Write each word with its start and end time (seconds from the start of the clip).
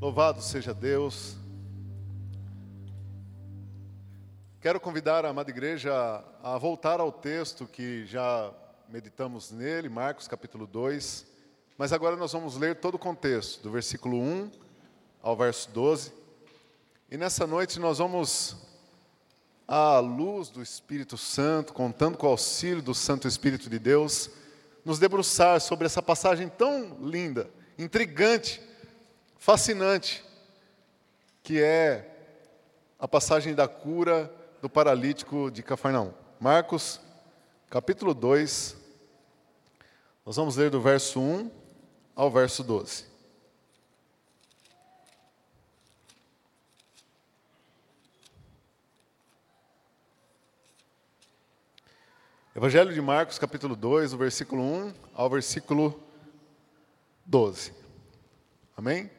Louvado 0.00 0.40
seja 0.40 0.72
Deus. 0.72 1.34
Quero 4.60 4.78
convidar 4.78 5.24
a 5.24 5.30
amada 5.30 5.50
igreja 5.50 5.92
a 6.40 6.56
voltar 6.56 7.00
ao 7.00 7.10
texto 7.10 7.66
que 7.66 8.06
já 8.06 8.54
meditamos 8.88 9.50
nele, 9.50 9.88
Marcos 9.88 10.28
capítulo 10.28 10.68
2. 10.68 11.26
Mas 11.76 11.92
agora 11.92 12.14
nós 12.14 12.32
vamos 12.32 12.56
ler 12.56 12.76
todo 12.76 12.94
o 12.94 12.98
contexto, 12.98 13.60
do 13.60 13.72
versículo 13.72 14.20
1 14.20 14.52
ao 15.20 15.36
verso 15.36 15.68
12. 15.70 16.12
E 17.10 17.16
nessa 17.16 17.44
noite 17.44 17.80
nós 17.80 17.98
vamos, 17.98 18.54
à 19.66 19.98
luz 19.98 20.48
do 20.48 20.62
Espírito 20.62 21.18
Santo, 21.18 21.72
contando 21.72 22.16
com 22.16 22.28
o 22.28 22.30
auxílio 22.30 22.80
do 22.80 22.94
Santo 22.94 23.26
Espírito 23.26 23.68
de 23.68 23.80
Deus, 23.80 24.30
nos 24.84 25.00
debruçar 25.00 25.60
sobre 25.60 25.86
essa 25.86 26.00
passagem 26.00 26.48
tão 26.48 26.98
linda, 27.00 27.50
intrigante, 27.76 28.62
fascinante, 29.38 30.24
que 31.42 31.62
é 31.62 32.14
a 32.98 33.06
passagem 33.06 33.54
da 33.54 33.68
cura 33.68 34.30
do 34.60 34.68
paralítico 34.68 35.50
de 35.50 35.62
Cafarnaum. 35.62 36.12
Marcos, 36.40 37.00
capítulo 37.70 38.12
2, 38.12 38.76
nós 40.26 40.36
vamos 40.36 40.56
ler 40.56 40.70
do 40.70 40.80
verso 40.80 41.20
1 41.20 41.50
ao 42.14 42.30
verso 42.30 42.62
12. 42.62 43.06
Evangelho 52.54 52.92
de 52.92 53.00
Marcos, 53.00 53.38
capítulo 53.38 53.76
2, 53.76 54.10
do 54.10 54.18
versículo 54.18 54.62
1 54.62 54.92
ao 55.14 55.30
versículo 55.30 56.02
12. 57.24 57.72
Amém? 58.76 59.17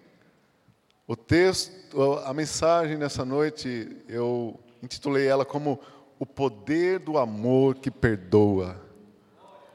O 1.10 1.16
texto, 1.16 2.20
a 2.24 2.32
mensagem 2.36 2.96
nessa 2.96 3.26
noite, 3.26 3.98
eu 4.08 4.60
intitulei 4.80 5.26
ela 5.26 5.44
como 5.44 5.80
O 6.20 6.24
Poder 6.24 7.00
do 7.00 7.18
Amor 7.18 7.74
que 7.78 7.90
Perdoa. 7.90 8.80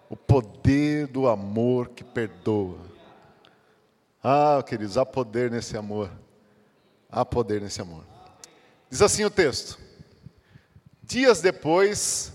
O 0.09 0.17
poder 0.17 1.09
do 1.09 1.27
amor 1.27 1.89
que 1.89 2.05
perdoa. 2.05 2.79
Ah, 4.23 4.63
queridos, 4.65 4.97
há 4.97 5.05
poder 5.05 5.51
nesse 5.51 5.77
amor. 5.77 6.09
Há 7.11 7.25
poder 7.25 7.61
nesse 7.61 7.81
amor. 7.81 8.05
Diz 8.89 9.03
assim 9.03 9.25
o 9.25 9.31
texto: 9.31 9.77
Dias 11.03 11.41
depois, 11.41 12.33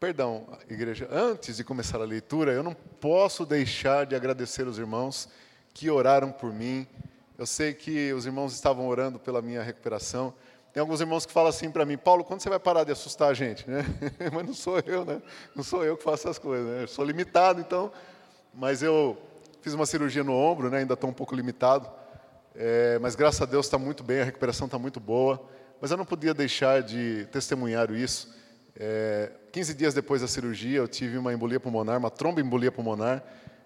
perdão, 0.00 0.58
igreja, 0.68 1.08
antes 1.08 1.58
de 1.58 1.62
começar 1.62 2.00
a 2.00 2.04
leitura, 2.04 2.50
eu 2.50 2.64
não 2.64 2.74
posso 2.74 3.46
deixar 3.46 4.06
de 4.06 4.16
agradecer 4.16 4.66
os 4.66 4.76
irmãos 4.76 5.28
que 5.76 5.90
oraram 5.90 6.32
por 6.32 6.54
mim. 6.54 6.86
Eu 7.36 7.44
sei 7.44 7.74
que 7.74 8.10
os 8.14 8.24
irmãos 8.24 8.54
estavam 8.54 8.88
orando 8.88 9.18
pela 9.18 9.42
minha 9.42 9.62
recuperação. 9.62 10.32
Tem 10.72 10.80
alguns 10.80 11.02
irmãos 11.02 11.26
que 11.26 11.32
falam 11.34 11.50
assim 11.50 11.70
para 11.70 11.84
mim, 11.84 11.98
Paulo, 11.98 12.24
quando 12.24 12.40
você 12.40 12.48
vai 12.48 12.58
parar 12.58 12.82
de 12.82 12.92
assustar 12.92 13.30
a 13.30 13.34
gente? 13.34 13.68
Né? 13.68 13.84
Mas 14.32 14.46
não 14.46 14.54
sou 14.54 14.78
eu, 14.86 15.04
né? 15.04 15.20
Não 15.54 15.62
sou 15.62 15.84
eu 15.84 15.94
que 15.94 16.02
faço 16.02 16.28
essas 16.28 16.38
coisas. 16.38 16.66
Né? 16.66 16.82
Eu 16.84 16.88
sou 16.88 17.04
limitado, 17.04 17.60
então. 17.60 17.92
Mas 18.54 18.82
eu 18.82 19.18
fiz 19.60 19.74
uma 19.74 19.84
cirurgia 19.84 20.24
no 20.24 20.32
ombro, 20.32 20.70
né? 20.70 20.78
ainda 20.78 20.94
estou 20.94 21.10
um 21.10 21.12
pouco 21.12 21.34
limitado. 21.34 21.90
É, 22.54 22.98
mas 22.98 23.14
graças 23.14 23.42
a 23.42 23.44
Deus 23.44 23.66
está 23.66 23.76
muito 23.76 24.02
bem, 24.02 24.22
a 24.22 24.24
recuperação 24.24 24.64
está 24.64 24.78
muito 24.78 24.98
boa. 24.98 25.46
Mas 25.78 25.90
eu 25.90 25.98
não 25.98 26.06
podia 26.06 26.32
deixar 26.32 26.82
de 26.82 27.28
testemunhar 27.30 27.90
isso. 27.90 28.34
É, 28.74 29.30
15 29.52 29.74
dias 29.74 29.92
depois 29.92 30.22
da 30.22 30.26
cirurgia, 30.26 30.78
eu 30.78 30.88
tive 30.88 31.18
uma 31.18 31.34
embolia 31.34 31.60
pulmonar, 31.60 31.98
uma 31.98 32.10
tromboembolia 32.10 32.72
pulmonar. 32.72 33.22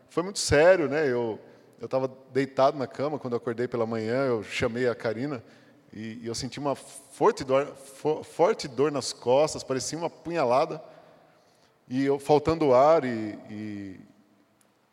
Foi 0.09 0.25
muito 0.25 0.41
sério, 0.41 0.89
né? 0.89 1.09
Eu 1.09 1.39
eu 1.81 1.87
estava 1.87 2.15
deitado 2.31 2.77
na 2.79 2.87
cama 2.87 3.19
quando 3.19 3.33
eu 3.33 3.39
acordei 3.39 3.67
pela 3.67 3.87
manhã, 3.87 4.27
eu 4.27 4.43
chamei 4.45 4.87
a 4.87 4.95
Karina 4.95 5.43
e, 5.91 6.21
e 6.23 6.27
eu 6.27 6.35
senti 6.35 6.59
uma 6.59 6.77
forte 6.77 7.43
dor, 7.43 7.75
for, 7.75 8.23
forte 8.23 8.69
dor 8.69 8.93
nas 8.93 9.15
costas, 9.15 9.65
parecia 9.65 9.99
uma 9.99 10.11
punhalada, 10.11 10.81
e 11.89 12.05
eu 12.05 12.19
faltando 12.19 12.75
ar, 12.75 13.05
e, 13.05 13.39
e, 13.49 14.01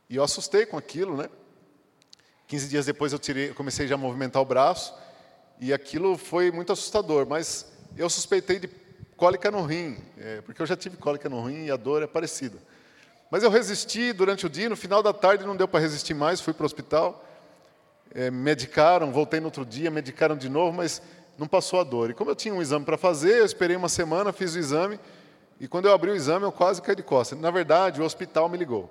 e 0.09 0.15
eu 0.15 0.23
assustei 0.23 0.65
com 0.65 0.77
aquilo, 0.77 1.17
né? 1.17 1.29
15 2.47 2.69
dias 2.69 2.85
depois 2.85 3.11
eu 3.11 3.19
tirei, 3.19 3.53
comecei 3.53 3.85
já 3.85 3.95
a 3.95 3.97
movimentar 3.97 4.41
o 4.41 4.45
braço, 4.45 4.95
e 5.59 5.73
aquilo 5.73 6.17
foi 6.17 6.51
muito 6.51 6.71
assustador, 6.71 7.27
mas 7.27 7.69
eu 7.97 8.09
suspeitei 8.09 8.59
de 8.59 8.69
cólica 9.17 9.51
no 9.51 9.63
rim, 9.63 9.97
é, 10.17 10.39
porque 10.41 10.61
eu 10.61 10.65
já 10.65 10.77
tive 10.77 10.95
cólica 10.95 11.27
no 11.27 11.43
rim 11.45 11.65
e 11.65 11.71
a 11.71 11.75
dor 11.75 12.01
é 12.01 12.07
parecida. 12.07 12.57
Mas 13.29 13.43
eu 13.43 13.49
resisti 13.49 14.13
durante 14.13 14.45
o 14.45 14.49
dia, 14.49 14.69
no 14.69 14.75
final 14.77 15.03
da 15.03 15.11
tarde 15.11 15.45
não 15.45 15.55
deu 15.55 15.67
para 15.67 15.81
resistir 15.81 16.13
mais, 16.13 16.39
fui 16.39 16.53
para 16.53 16.63
o 16.63 16.65
hospital, 16.65 17.25
é, 18.15 18.31
medicaram, 18.31 19.11
voltei 19.11 19.39
no 19.39 19.47
outro 19.47 19.65
dia, 19.65 19.91
medicaram 19.91 20.37
de 20.37 20.47
novo, 20.47 20.77
mas 20.77 21.01
não 21.37 21.47
passou 21.47 21.79
a 21.79 21.83
dor. 21.83 22.09
E 22.09 22.13
como 22.13 22.31
eu 22.31 22.35
tinha 22.35 22.53
um 22.53 22.61
exame 22.61 22.85
para 22.85 22.97
fazer, 22.97 23.39
eu 23.39 23.45
esperei 23.45 23.75
uma 23.75 23.89
semana, 23.89 24.31
fiz 24.31 24.55
o 24.55 24.59
exame, 24.59 24.99
e 25.59 25.67
quando 25.67 25.87
eu 25.87 25.93
abri 25.93 26.11
o 26.11 26.15
exame 26.15 26.45
eu 26.45 26.51
quase 26.51 26.81
caí 26.81 26.95
de 26.95 27.03
costas. 27.03 27.37
Na 27.39 27.51
verdade, 27.51 28.01
o 28.01 28.05
hospital 28.05 28.47
me 28.47 28.57
ligou. 28.57 28.89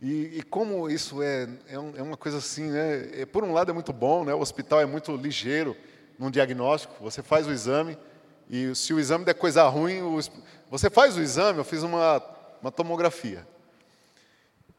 E, 0.00 0.38
e 0.38 0.42
como 0.42 0.88
isso 0.88 1.22
é, 1.22 1.48
é, 1.68 1.78
um, 1.78 1.92
é, 1.96 2.02
uma 2.02 2.16
coisa 2.16 2.38
assim, 2.38 2.70
né? 2.70 3.20
É, 3.20 3.26
por 3.26 3.44
um 3.44 3.52
lado 3.52 3.70
é 3.70 3.74
muito 3.74 3.92
bom, 3.92 4.24
né? 4.24 4.34
o 4.34 4.40
hospital 4.40 4.80
é 4.80 4.86
muito 4.86 5.14
ligeiro 5.16 5.76
num 6.18 6.30
diagnóstico, 6.30 6.94
você 7.00 7.22
faz 7.22 7.46
o 7.46 7.52
exame, 7.52 7.98
e 8.48 8.74
se 8.74 8.92
o 8.94 9.00
exame 9.00 9.24
der 9.24 9.34
coisa 9.34 9.62
ruim, 9.64 10.02
o, 10.02 10.18
você 10.70 10.88
faz 10.88 11.16
o 11.16 11.20
exame, 11.20 11.58
eu 11.58 11.64
fiz 11.64 11.82
uma 11.82 12.33
uma 12.64 12.72
tomografia. 12.72 13.46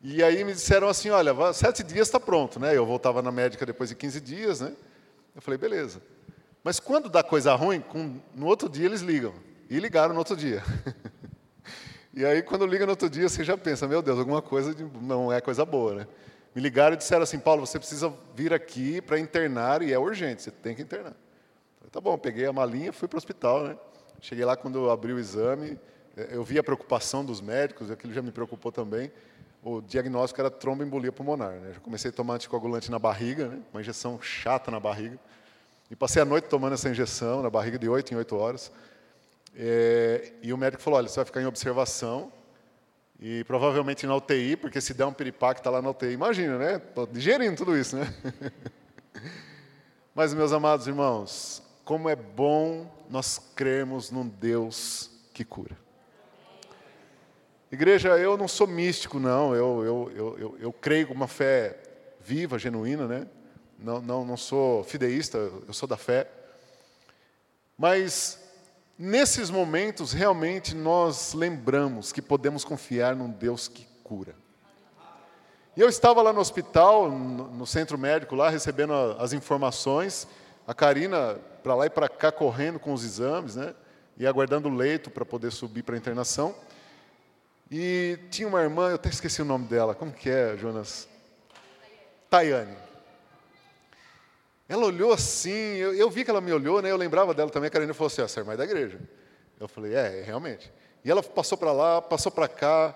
E 0.02 0.24
aí 0.24 0.44
me 0.44 0.54
disseram 0.54 0.88
assim, 0.88 1.12
olha, 1.12 1.32
sete 1.54 1.84
dias 1.84 2.08
está 2.08 2.20
pronto, 2.20 2.60
né? 2.60 2.76
Eu 2.76 2.84
voltava 2.84 3.22
na 3.22 3.32
médica 3.32 3.64
depois 3.64 3.90
de 3.90 3.96
15 3.96 4.22
dias, 4.22 4.62
né? 4.62 4.74
Eu 5.36 5.42
falei, 5.42 5.58
beleza. 5.60 6.02
Mas 6.64 6.80
quando 6.80 7.10
dá 7.10 7.22
coisa 7.22 7.54
ruim, 7.54 7.80
com, 7.82 8.20
no 8.34 8.48
outro 8.48 8.68
dia 8.68 8.86
eles 8.86 9.02
ligam. 9.02 9.36
E 9.70 9.80
ligaram 9.80 10.14
no 10.14 10.20
outro 10.20 10.36
dia. 10.36 10.64
e 12.12 12.26
aí, 12.26 12.42
quando 12.42 12.66
liga 12.66 12.88
no 12.88 12.94
outro 12.94 13.08
dia, 13.08 13.30
você 13.30 13.44
já 13.44 13.56
pensa, 13.56 13.88
meu 13.88 14.02
Deus, 14.02 14.18
alguma 14.18 14.42
coisa 14.42 14.74
de, 14.74 14.84
não 14.84 15.32
é 15.32 15.40
coisa 15.40 15.64
boa, 15.64 15.94
né? 15.94 16.08
Me 16.56 16.62
ligaram 16.64 16.96
e 16.96 16.98
disseram 16.98 17.22
assim, 17.22 17.38
Paulo, 17.38 17.66
você 17.66 17.78
precisa 17.78 18.12
vir 18.34 18.52
aqui 18.52 19.00
para 19.00 19.20
internar 19.20 19.84
e 19.84 19.94
é 19.94 20.00
urgente, 20.00 20.42
você 20.42 20.50
tem 20.50 20.74
que 20.74 20.82
internar. 20.82 21.14
Falei, 21.78 21.92
tá 21.92 22.02
bom, 22.02 22.18
peguei 22.18 22.48
a 22.48 22.54
malinha, 22.54 22.92
fui 22.92 23.08
para 23.08 23.18
o 23.18 23.20
hospital, 23.20 23.64
né? 23.64 23.78
Cheguei 24.22 24.44
lá 24.44 24.56
quando 24.56 24.90
abri 24.90 25.14
o 25.14 25.20
exame, 25.20 25.80
eu 26.16 26.44
vi 26.44 26.58
a 26.58 26.64
preocupação 26.64 27.26
dos 27.26 27.42
médicos, 27.42 27.92
aquilo 27.92 28.14
já 28.14 28.22
me 28.22 28.32
preocupou 28.32 28.72
também. 28.72 29.12
O 29.62 29.82
diagnóstico 29.82 30.40
era 30.40 30.50
tromboembolia 30.50 31.12
pulmonar. 31.12 31.52
Né? 31.54 31.74
Já 31.74 31.80
comecei 31.80 32.10
a 32.10 32.14
tomar 32.14 32.36
anticoagulante 32.36 32.90
na 32.90 33.00
barriga, 33.00 33.48
né? 33.48 33.62
uma 33.74 33.82
injeção 33.82 34.22
chata 34.22 34.72
na 34.72 34.80
barriga. 34.80 35.20
E 35.90 35.96
passei 35.96 36.22
a 36.22 36.26
noite 36.26 36.48
tomando 36.48 36.74
essa 36.74 36.90
injeção 36.90 37.42
na 37.42 37.50
barriga 37.50 37.78
de 37.78 37.90
8 37.90 38.14
em 38.14 38.18
8 38.18 38.36
horas. 38.36 38.72
É, 39.56 40.34
e 40.42 40.54
o 40.54 40.58
médico 40.58 40.82
falou, 40.82 41.00
olha, 41.00 41.08
você 41.08 41.16
vai 41.16 41.26
ficar 41.26 41.42
em 41.42 41.46
observação 41.46 42.32
e 43.20 43.44
provavelmente 43.46 44.06
na 44.06 44.16
UTI, 44.16 44.56
porque 44.56 44.82
se 44.82 44.94
der 44.94 45.06
um 45.06 45.14
piripaque, 45.14 45.60
está 45.60 45.70
lá 45.70 45.82
na 45.82 45.90
UTI. 45.90 46.12
Imagina, 46.12 46.58
né? 46.58 46.76
Estou 46.76 47.08
digerindo 47.08 47.56
tudo 47.56 47.78
isso, 47.78 47.96
né? 47.96 48.14
Mas, 50.14 50.34
meus 50.34 50.52
amados 50.52 50.88
irmãos, 50.88 51.62
como 51.84 52.10
é 52.10 52.16
bom 52.16 52.90
nós 53.10 53.40
crermos 53.56 54.12
num 54.12 54.28
Deus 54.28 55.10
que 55.34 55.44
cura. 55.44 55.85
Igreja, 57.76 58.18
eu 58.18 58.38
não 58.38 58.48
sou 58.48 58.66
místico, 58.66 59.20
não. 59.20 59.54
Eu, 59.54 59.84
eu, 59.84 60.12
eu, 60.16 60.40
eu, 60.40 60.58
eu 60.62 60.74
creio 60.74 61.08
com 61.08 61.14
uma 61.14 61.28
fé 61.28 61.78
viva, 62.22 62.58
genuína, 62.58 63.06
né? 63.06 63.28
Não, 63.78 64.02
não, 64.02 64.24
não 64.24 64.38
sou 64.38 64.82
fideísta, 64.86 65.38
eu 65.38 65.74
sou 65.74 65.86
da 65.86 65.98
fé. 65.98 66.26
Mas 67.78 68.40
nesses 68.98 69.50
momentos, 69.50 70.14
realmente 70.14 70.74
nós 70.74 71.34
lembramos 71.34 72.14
que 72.14 72.22
podemos 72.22 72.64
confiar 72.64 73.14
num 73.14 73.30
Deus 73.30 73.68
que 73.68 73.86
cura. 74.06 74.34
E 75.76 75.82
eu 75.82 75.90
estava 75.90 76.22
lá 76.22 76.32
no 76.32 76.40
hospital, 76.40 77.12
no 77.12 77.68
centro 77.68 77.98
médico, 77.98 78.36
lá 78.36 78.50
recebendo 78.50 78.94
as 79.20 79.34
informações, 79.34 80.26
a 80.66 80.74
Karina 80.74 81.38
para 81.62 81.76
lá 81.76 81.86
e 81.88 81.90
para 81.90 82.08
cá 82.08 82.32
correndo 82.32 82.80
com 82.80 82.94
os 82.94 83.04
exames, 83.04 83.58
né? 83.58 83.76
E 84.18 84.26
aguardando 84.26 84.70
o 84.70 84.74
leito 84.74 85.10
para 85.10 85.26
poder 85.26 85.52
subir 85.52 85.84
para 85.84 85.96
a 85.96 85.98
internação. 85.98 86.56
E 87.70 88.20
tinha 88.30 88.48
uma 88.48 88.62
irmã, 88.62 88.90
eu 88.90 88.96
até 88.96 89.10
esqueci 89.10 89.42
o 89.42 89.46
nome 89.46 89.66
dela, 89.66 89.96
como 89.96 90.12
que 90.12 90.30
é, 90.30 90.56
Jonas? 90.56 91.08
Tayane. 92.30 92.78
Ela 94.68 94.86
olhou 94.86 95.14
assim, 95.14 95.50
eu, 95.50 95.94
eu, 95.94 96.10
vi 96.10 96.24
que 96.24 96.30
ela 96.30 96.42
me 96.42 96.52
olhou, 96.52 96.82
né? 96.82 96.92
Eu 96.92 96.98
lembrava 96.98 97.34
dela 97.34 97.50
também, 97.50 97.68
a 97.68 97.72
Karina 97.72 97.94
falou 97.94 98.08
assim, 98.08 98.22
essa 98.22 98.40
é 98.40 98.42
a 98.42 98.44
irmã 98.44 98.56
da 98.56 98.64
igreja. 98.64 99.00
Eu 99.60 99.68
falei, 99.68 99.94
é, 99.94 100.24
realmente. 100.24 100.72
E 101.04 101.10
ela 101.10 101.22
passou 101.22 101.58
para 101.58 101.72
lá, 101.72 102.02
passou 102.02 102.32
para 102.32 102.48
cá, 102.48 102.96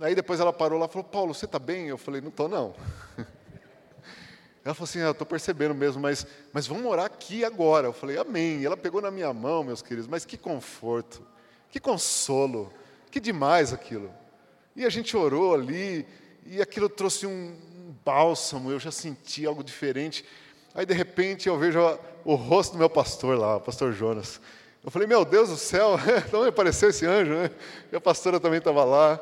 aí 0.00 0.14
depois 0.14 0.40
ela 0.40 0.52
parou 0.52 0.78
lá 0.78 0.86
e 0.86 0.88
falou, 0.88 1.04
Paulo, 1.04 1.32
você 1.32 1.44
está 1.44 1.58
bem? 1.58 1.88
Eu 1.88 1.98
falei, 1.98 2.20
não 2.20 2.28
estou 2.28 2.48
não. 2.48 2.74
Ela 4.64 4.74
falou 4.74 4.88
assim, 4.88 5.00
ah, 5.00 5.10
estou 5.10 5.24
percebendo 5.24 5.72
mesmo, 5.76 6.02
mas, 6.02 6.26
mas 6.52 6.66
vamos 6.66 6.86
orar 6.86 7.06
aqui 7.06 7.44
agora. 7.44 7.86
Eu 7.86 7.92
falei, 7.92 8.18
amém. 8.18 8.62
E 8.62 8.66
ela 8.66 8.76
pegou 8.76 9.00
na 9.00 9.12
minha 9.12 9.32
mão, 9.32 9.62
meus 9.62 9.80
queridos, 9.80 10.08
mas 10.08 10.24
que 10.24 10.36
conforto, 10.36 11.24
que 11.70 11.78
consolo. 11.78 12.72
Que 13.10 13.20
demais 13.20 13.72
aquilo. 13.72 14.10
E 14.74 14.84
a 14.84 14.90
gente 14.90 15.16
orou 15.16 15.54
ali, 15.54 16.06
e 16.44 16.60
aquilo 16.60 16.88
trouxe 16.88 17.26
um 17.26 17.56
bálsamo, 18.04 18.70
eu 18.70 18.78
já 18.78 18.90
senti 18.90 19.46
algo 19.46 19.64
diferente. 19.64 20.24
Aí, 20.74 20.84
de 20.84 20.94
repente, 20.94 21.48
eu 21.48 21.58
vejo 21.58 21.80
o 22.24 22.34
rosto 22.34 22.72
do 22.72 22.78
meu 22.78 22.90
pastor 22.90 23.38
lá, 23.38 23.56
o 23.56 23.60
pastor 23.60 23.92
Jonas. 23.92 24.40
Eu 24.84 24.90
falei, 24.90 25.08
meu 25.08 25.24
Deus 25.24 25.48
do 25.48 25.56
céu, 25.56 25.98
me 26.32 26.48
apareceu 26.48 26.90
esse 26.90 27.04
anjo, 27.06 27.32
né? 27.32 27.50
E 27.90 27.96
a 27.96 28.00
pastora 28.00 28.38
também 28.38 28.58
estava 28.58 28.84
lá. 28.84 29.20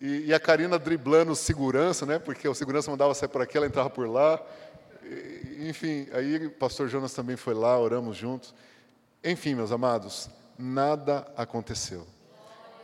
E, 0.00 0.26
e, 0.26 0.34
a 0.34 0.40
Karina 0.40 0.78
driblando 0.78 1.34
segurança, 1.36 2.04
né? 2.04 2.18
Porque 2.18 2.48
o 2.48 2.54
segurança 2.54 2.90
mandava 2.90 3.14
sair 3.14 3.28
por 3.28 3.40
aqui, 3.40 3.56
ela 3.56 3.66
entrava 3.66 3.88
por 3.88 4.08
lá. 4.08 4.40
E, 5.04 5.68
enfim, 5.68 6.08
aí 6.12 6.46
o 6.46 6.50
pastor 6.50 6.88
Jonas 6.88 7.14
também 7.14 7.36
foi 7.36 7.54
lá, 7.54 7.78
oramos 7.78 8.16
juntos. 8.16 8.54
Enfim, 9.22 9.54
meus 9.54 9.70
amados, 9.70 10.28
nada 10.58 11.26
aconteceu. 11.36 12.06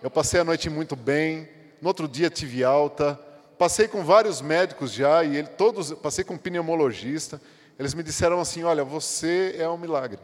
Eu 0.02 0.10
passei 0.10 0.40
a 0.40 0.44
noite 0.44 0.69
muito 0.69 0.96
bem, 0.96 1.49
no 1.81 1.87
outro 1.87 2.08
dia 2.08 2.28
tive 2.28 2.64
alta, 2.64 3.14
passei 3.56 3.87
com 3.87 4.02
vários 4.02 4.43
médicos 4.43 4.90
já, 4.90 5.22
e 5.22 5.37
ele, 5.37 5.46
todos, 5.46 5.93
passei 5.93 6.25
com 6.25 6.34
um 6.34 6.38
pneumologista. 6.38 7.40
Eles 7.78 7.94
me 7.94 8.02
disseram 8.02 8.40
assim: 8.40 8.64
olha, 8.64 8.82
você 8.82 9.54
é 9.56 9.69
um 9.69 9.78
milagre. 9.78 10.19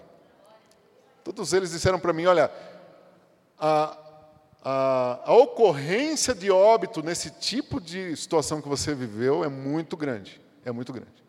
Todos 1.22 1.52
eles 1.52 1.70
disseram 1.70 2.00
para 2.00 2.12
mim: 2.12 2.26
olha, 2.26 2.50
a, 3.56 3.96
a, 4.64 5.20
a 5.25 5.32
ocorrência 5.34 6.34
de 6.34 6.50
óbito 6.50 7.00
nesse 7.00 7.31
tipo 7.31 7.81
de 7.81 8.16
situação 8.16 8.60
que 8.60 8.69
você 8.69 8.96
viveu 8.96 9.44
é 9.44 9.48
muito 9.48 9.96
grande. 9.96 10.40
É 10.64 10.72
muito 10.72 10.92
grande. 10.92 11.22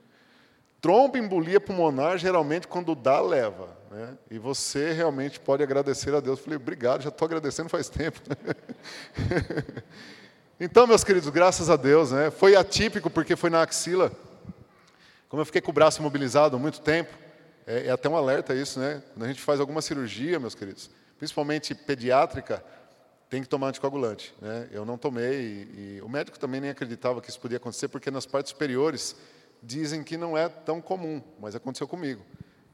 Tromboembolia 0.81 1.59
pulmonar, 1.59 2.17
geralmente, 2.17 2.67
quando 2.67 2.95
dá, 2.95 3.21
leva. 3.21 3.77
Né? 3.89 4.17
E 4.29 4.37
você 4.37 4.91
realmente 4.91 5.39
pode 5.39 5.63
agradecer 5.63 6.13
a 6.13 6.19
Deus. 6.19 6.37
Eu 6.37 6.43
falei, 6.43 6.57
obrigado, 6.57 7.01
já 7.01 7.09
estou 7.09 7.25
agradecendo 7.25 7.69
faz 7.69 7.89
tempo. 7.89 8.19
então, 10.59 10.85
meus 10.85 11.03
queridos, 11.03 11.29
graças 11.29 11.69
a 11.69 11.75
Deus. 11.75 12.11
Né? 12.11 12.29
Foi 12.29 12.55
atípico 12.55 13.09
porque 13.09 13.35
foi 13.35 13.49
na 13.49 13.61
axila. 13.63 14.11
Como 15.27 15.41
eu 15.41 15.45
fiquei 15.45 15.61
com 15.61 15.71
o 15.71 15.73
braço 15.73 16.01
imobilizado 16.01 16.55
há 16.55 16.59
muito 16.59 16.81
tempo, 16.81 17.15
é, 17.65 17.87
é 17.87 17.91
até 17.91 18.09
um 18.09 18.15
alerta 18.15 18.55
isso, 18.55 18.79
né? 18.79 19.03
Quando 19.13 19.25
a 19.25 19.27
gente 19.27 19.41
faz 19.41 19.59
alguma 19.59 19.79
cirurgia, 19.79 20.39
meus 20.39 20.55
queridos, 20.55 20.89
principalmente 21.19 21.75
pediátrica, 21.75 22.63
tem 23.29 23.43
que 23.43 23.47
tomar 23.47 23.67
anticoagulante. 23.67 24.33
Né? 24.41 24.67
Eu 24.71 24.83
não 24.83 24.97
tomei, 24.97 25.39
e, 25.39 25.97
e, 25.97 26.01
o 26.01 26.09
médico 26.09 26.39
também 26.39 26.59
nem 26.59 26.71
acreditava 26.71 27.21
que 27.21 27.29
isso 27.29 27.39
podia 27.39 27.57
acontecer, 27.57 27.87
porque 27.87 28.09
nas 28.09 28.25
partes 28.25 28.49
superiores 28.49 29.15
dizem 29.61 30.03
que 30.03 30.17
não 30.17 30.35
é 30.35 30.49
tão 30.49 30.81
comum, 30.81 31.21
mas 31.39 31.55
aconteceu 31.55 31.87
comigo. 31.87 32.23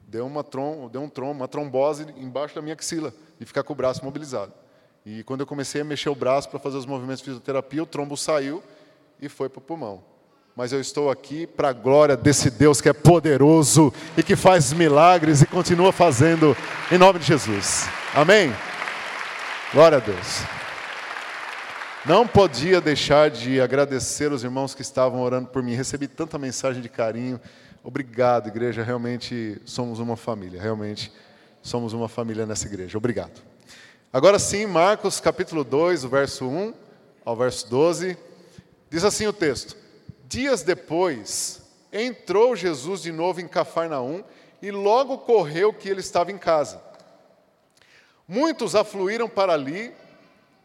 Deu, 0.06 0.24
uma 0.24 0.44
trom, 0.44 0.88
deu 0.88 1.02
um 1.02 1.08
trom, 1.08 1.32
uma 1.32 1.48
trombose 1.48 2.06
embaixo 2.16 2.54
da 2.54 2.62
minha 2.62 2.74
axila, 2.74 3.12
e 3.40 3.44
ficar 3.44 3.64
com 3.64 3.72
o 3.72 3.76
braço 3.76 4.04
mobilizado. 4.04 4.52
E 5.04 5.24
quando 5.24 5.40
eu 5.40 5.46
comecei 5.46 5.80
a 5.80 5.84
mexer 5.84 6.08
o 6.08 6.14
braço 6.14 6.48
para 6.48 6.60
fazer 6.60 6.76
os 6.76 6.86
movimentos 6.86 7.18
de 7.18 7.24
fisioterapia, 7.24 7.82
o 7.82 7.86
trombo 7.86 8.16
saiu 8.16 8.62
e 9.20 9.28
foi 9.28 9.48
para 9.48 9.58
o 9.58 9.62
pulmão. 9.62 10.02
Mas 10.54 10.72
eu 10.72 10.80
estou 10.80 11.10
aqui 11.10 11.46
para 11.46 11.68
a 11.68 11.72
glória 11.72 12.16
desse 12.16 12.50
Deus 12.50 12.80
que 12.80 12.88
é 12.88 12.92
poderoso 12.92 13.92
e 14.16 14.22
que 14.22 14.34
faz 14.34 14.72
milagres 14.72 15.42
e 15.42 15.46
continua 15.46 15.92
fazendo, 15.92 16.56
em 16.90 16.96
nome 16.96 17.18
de 17.18 17.26
Jesus. 17.26 17.86
Amém? 18.14 18.52
Glória 19.72 19.98
a 19.98 20.00
Deus. 20.00 20.42
Não 22.06 22.26
podia 22.26 22.80
deixar 22.80 23.30
de 23.30 23.60
agradecer 23.60 24.32
os 24.32 24.44
irmãos 24.44 24.74
que 24.74 24.82
estavam 24.82 25.20
orando 25.20 25.48
por 25.48 25.62
mim. 25.62 25.74
Recebi 25.74 26.06
tanta 26.06 26.38
mensagem 26.38 26.80
de 26.80 26.88
carinho. 26.88 27.40
Obrigado, 27.86 28.48
igreja. 28.48 28.82
Realmente 28.82 29.62
somos 29.64 30.00
uma 30.00 30.16
família. 30.16 30.60
Realmente 30.60 31.12
somos 31.62 31.92
uma 31.92 32.08
família 32.08 32.44
nessa 32.44 32.66
igreja. 32.66 32.98
Obrigado. 32.98 33.40
Agora 34.12 34.40
sim, 34.40 34.66
Marcos 34.66 35.20
capítulo 35.20 35.62
2, 35.62 36.02
o 36.02 36.08
verso 36.08 36.48
1 36.48 36.74
ao 37.24 37.36
verso 37.36 37.70
12. 37.70 38.18
Diz 38.90 39.04
assim 39.04 39.28
o 39.28 39.32
texto: 39.32 39.76
Dias 40.24 40.64
depois, 40.64 41.62
entrou 41.92 42.56
Jesus 42.56 43.02
de 43.02 43.12
novo 43.12 43.40
em 43.40 43.46
Cafarnaum 43.46 44.24
e 44.60 44.72
logo 44.72 45.18
correu 45.18 45.72
que 45.72 45.88
ele 45.88 46.00
estava 46.00 46.32
em 46.32 46.38
casa. 46.38 46.82
Muitos 48.26 48.74
afluíram 48.74 49.28
para 49.28 49.52
ali, 49.52 49.92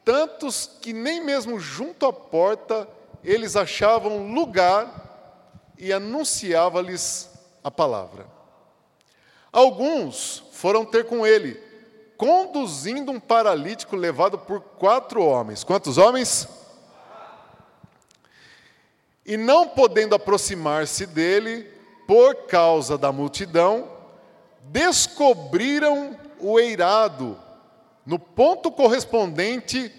tantos 0.04 0.72
que 0.82 0.92
nem 0.92 1.24
mesmo 1.24 1.60
junto 1.60 2.08
à 2.08 2.12
porta 2.12 2.88
eles 3.24 3.56
achavam 3.56 4.34
lugar 4.34 5.11
e 5.82 5.92
anunciava-lhes 5.92 7.28
a 7.64 7.72
palavra. 7.72 8.28
Alguns 9.52 10.44
foram 10.52 10.86
ter 10.86 11.06
com 11.06 11.26
ele, 11.26 11.60
conduzindo 12.16 13.12
um 13.12 13.20
paralítico 13.20 13.96
levado 13.96 14.38
por 14.38 14.62
quatro 14.62 15.24
homens. 15.24 15.64
Quantos 15.64 15.98
homens? 15.98 16.48
E 19.26 19.36
não 19.36 19.68
podendo 19.68 20.14
aproximar-se 20.14 21.08
dele, 21.08 21.64
por 22.08 22.46
causa 22.46 22.96
da 22.96 23.12
multidão, 23.12 23.90
descobriram 24.66 26.16
o 26.40 26.60
eirado 26.60 27.40
no 28.06 28.20
ponto 28.20 28.72
correspondente 28.72 29.92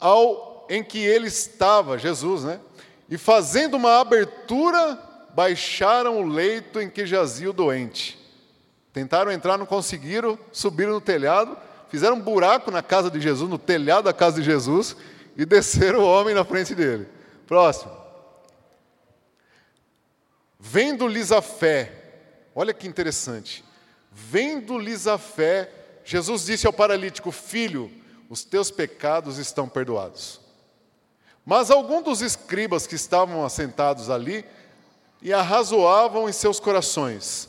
ao 0.00 0.66
em 0.68 0.82
que 0.82 0.98
ele 0.98 1.28
estava, 1.28 1.98
Jesus, 1.98 2.42
né? 2.44 2.60
E 3.08 3.16
fazendo 3.16 3.76
uma 3.76 4.00
abertura, 4.00 4.98
baixaram 5.34 6.20
o 6.20 6.26
leito 6.26 6.80
em 6.80 6.90
que 6.90 7.06
jazia 7.06 7.50
o 7.50 7.52
doente. 7.52 8.18
Tentaram 8.92 9.30
entrar, 9.30 9.56
não 9.56 9.66
conseguiram, 9.66 10.38
subiram 10.52 10.92
no 10.92 11.00
telhado, 11.00 11.56
fizeram 11.88 12.16
um 12.16 12.20
buraco 12.20 12.70
na 12.70 12.82
casa 12.82 13.10
de 13.10 13.20
Jesus, 13.20 13.48
no 13.48 13.58
telhado 13.58 14.04
da 14.04 14.12
casa 14.12 14.36
de 14.36 14.42
Jesus, 14.42 14.96
e 15.36 15.46
desceram 15.46 16.00
o 16.00 16.06
homem 16.06 16.34
na 16.34 16.44
frente 16.44 16.74
dele. 16.74 17.06
Próximo. 17.46 17.96
Vendo-lhes 20.58 21.30
a 21.30 21.40
fé, 21.40 21.92
olha 22.54 22.74
que 22.74 22.88
interessante. 22.88 23.64
Vendo-lhes 24.10 25.06
a 25.06 25.16
fé, 25.16 25.70
Jesus 26.04 26.44
disse 26.44 26.66
ao 26.66 26.72
paralítico: 26.72 27.30
Filho, 27.30 27.90
os 28.28 28.44
teus 28.44 28.70
pecados 28.70 29.38
estão 29.38 29.68
perdoados. 29.68 30.40
Mas 31.48 31.70
alguns 31.70 32.04
dos 32.04 32.20
escribas 32.20 32.86
que 32.86 32.94
estavam 32.94 33.42
assentados 33.42 34.10
ali 34.10 34.44
e 35.22 35.32
arrazoavam 35.32 36.28
em 36.28 36.32
seus 36.32 36.60
corações: 36.60 37.48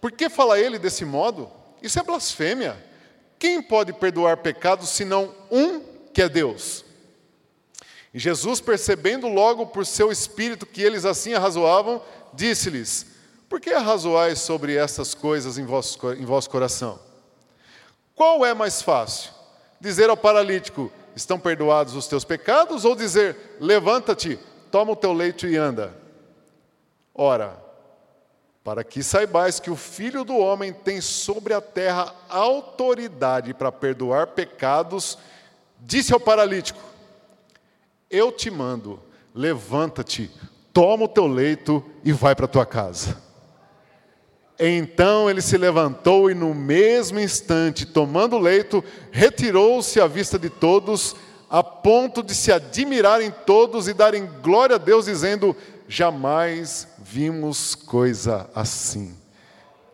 Por 0.00 0.10
que 0.10 0.30
fala 0.30 0.58
ele 0.58 0.78
desse 0.78 1.04
modo? 1.04 1.50
Isso 1.82 2.00
é 2.00 2.02
blasfêmia. 2.02 2.82
Quem 3.38 3.60
pode 3.60 3.92
perdoar 3.92 4.38
pecados 4.38 4.88
senão 4.88 5.34
um 5.50 5.80
que 6.14 6.22
é 6.22 6.30
Deus? 6.30 6.82
E 8.14 8.18
Jesus, 8.18 8.58
percebendo 8.58 9.28
logo 9.28 9.66
por 9.66 9.84
seu 9.84 10.10
espírito 10.10 10.64
que 10.64 10.80
eles 10.80 11.04
assim 11.04 11.34
arrazoavam, 11.34 12.02
disse-lhes: 12.32 13.04
Por 13.50 13.60
que 13.60 13.68
arrazoais 13.68 14.38
sobre 14.38 14.76
essas 14.76 15.12
coisas 15.12 15.58
em 15.58 15.66
vosso, 15.66 15.98
em 16.14 16.24
vosso 16.24 16.48
coração? 16.48 16.98
Qual 18.14 18.46
é 18.46 18.54
mais 18.54 18.80
fácil? 18.80 19.30
Dizer 19.78 20.08
ao 20.08 20.16
paralítico: 20.16 20.90
Estão 21.14 21.38
perdoados 21.38 21.94
os 21.94 22.06
teus 22.06 22.24
pecados? 22.24 22.84
Ou 22.84 22.94
dizer: 22.94 23.56
Levanta-te, 23.60 24.38
toma 24.70 24.92
o 24.92 24.96
teu 24.96 25.12
leito 25.12 25.46
e 25.46 25.56
anda? 25.56 25.94
Ora, 27.14 27.58
para 28.62 28.84
que 28.84 29.02
saibais 29.02 29.58
que 29.58 29.70
o 29.70 29.76
Filho 29.76 30.24
do 30.24 30.36
Homem 30.36 30.72
tem 30.72 31.00
sobre 31.00 31.54
a 31.54 31.60
terra 31.60 32.14
autoridade 32.28 33.54
para 33.54 33.72
perdoar 33.72 34.28
pecados, 34.28 35.18
disse 35.78 36.12
ao 36.12 36.20
paralítico: 36.20 36.80
Eu 38.10 38.30
te 38.30 38.50
mando, 38.50 39.00
levanta-te, 39.34 40.30
toma 40.72 41.04
o 41.04 41.08
teu 41.08 41.26
leito 41.26 41.84
e 42.04 42.12
vai 42.12 42.34
para 42.34 42.44
a 42.44 42.48
tua 42.48 42.66
casa. 42.66 43.29
Então 44.60 45.30
ele 45.30 45.40
se 45.40 45.56
levantou 45.56 46.30
e, 46.30 46.34
no 46.34 46.54
mesmo 46.54 47.18
instante, 47.18 47.86
tomando 47.86 48.36
o 48.36 48.38
leito, 48.38 48.84
retirou-se 49.10 49.98
à 49.98 50.06
vista 50.06 50.38
de 50.38 50.50
todos, 50.50 51.16
a 51.48 51.62
ponto 51.62 52.22
de 52.22 52.34
se 52.34 52.52
admirarem 52.52 53.32
todos 53.46 53.88
e 53.88 53.94
darem 53.94 54.28
glória 54.42 54.76
a 54.76 54.78
Deus, 54.78 55.06
dizendo: 55.06 55.56
Jamais 55.88 56.86
vimos 56.98 57.74
coisa 57.74 58.50
assim. 58.54 59.16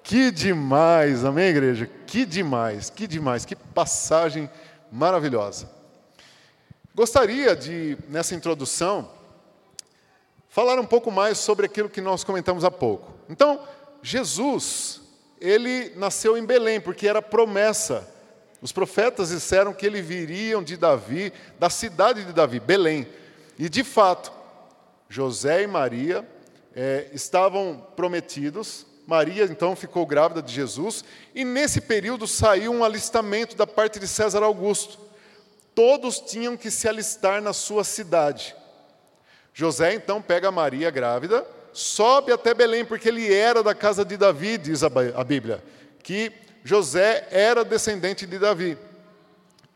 Que 0.02 0.32
demais, 0.32 1.24
amém, 1.24 1.46
igreja? 1.46 1.88
Que 2.06 2.26
demais, 2.26 2.90
que 2.90 3.06
demais, 3.06 3.44
que 3.44 3.54
passagem 3.54 4.50
maravilhosa. 4.90 5.70
Gostaria 6.94 7.54
de, 7.54 7.96
nessa 8.08 8.34
introdução, 8.34 9.10
falar 10.48 10.78
um 10.78 10.86
pouco 10.86 11.10
mais 11.10 11.38
sobre 11.38 11.66
aquilo 11.66 11.88
que 11.88 12.00
nós 12.00 12.24
comentamos 12.24 12.64
há 12.64 12.70
pouco. 12.70 13.12
Então, 13.28 13.60
Jesus, 14.08 15.00
ele 15.40 15.92
nasceu 15.96 16.38
em 16.38 16.46
Belém, 16.46 16.80
porque 16.80 17.08
era 17.08 17.20
promessa. 17.20 18.08
Os 18.62 18.70
profetas 18.70 19.30
disseram 19.30 19.72
que 19.72 19.84
ele 19.84 20.00
viriam 20.00 20.62
de 20.62 20.76
Davi, 20.76 21.32
da 21.58 21.68
cidade 21.68 22.24
de 22.24 22.32
Davi, 22.32 22.60
Belém. 22.60 23.04
E 23.58 23.68
de 23.68 23.82
fato, 23.82 24.30
José 25.08 25.64
e 25.64 25.66
Maria 25.66 26.24
é, 26.72 27.10
estavam 27.12 27.84
prometidos. 27.96 28.86
Maria 29.08 29.42
então 29.42 29.74
ficou 29.74 30.06
grávida 30.06 30.40
de 30.40 30.54
Jesus, 30.54 31.04
e 31.34 31.44
nesse 31.44 31.80
período 31.80 32.28
saiu 32.28 32.70
um 32.72 32.84
alistamento 32.84 33.56
da 33.56 33.66
parte 33.66 33.98
de 33.98 34.06
César 34.06 34.44
Augusto. 34.44 35.00
Todos 35.74 36.20
tinham 36.20 36.56
que 36.56 36.70
se 36.70 36.88
alistar 36.88 37.42
na 37.42 37.52
sua 37.52 37.82
cidade. 37.82 38.54
José 39.52 39.94
então 39.94 40.22
pega 40.22 40.52
Maria 40.52 40.92
grávida, 40.92 41.44
sobe 41.76 42.32
até 42.32 42.54
Belém, 42.54 42.86
porque 42.86 43.08
ele 43.08 43.32
era 43.32 43.62
da 43.62 43.74
casa 43.74 44.02
de 44.02 44.16
Davi, 44.16 44.56
diz 44.56 44.82
a 44.82 44.88
Bíblia, 45.24 45.62
que 46.02 46.32
José 46.64 47.28
era 47.30 47.64
descendente 47.64 48.26
de 48.26 48.38
Davi. 48.38 48.78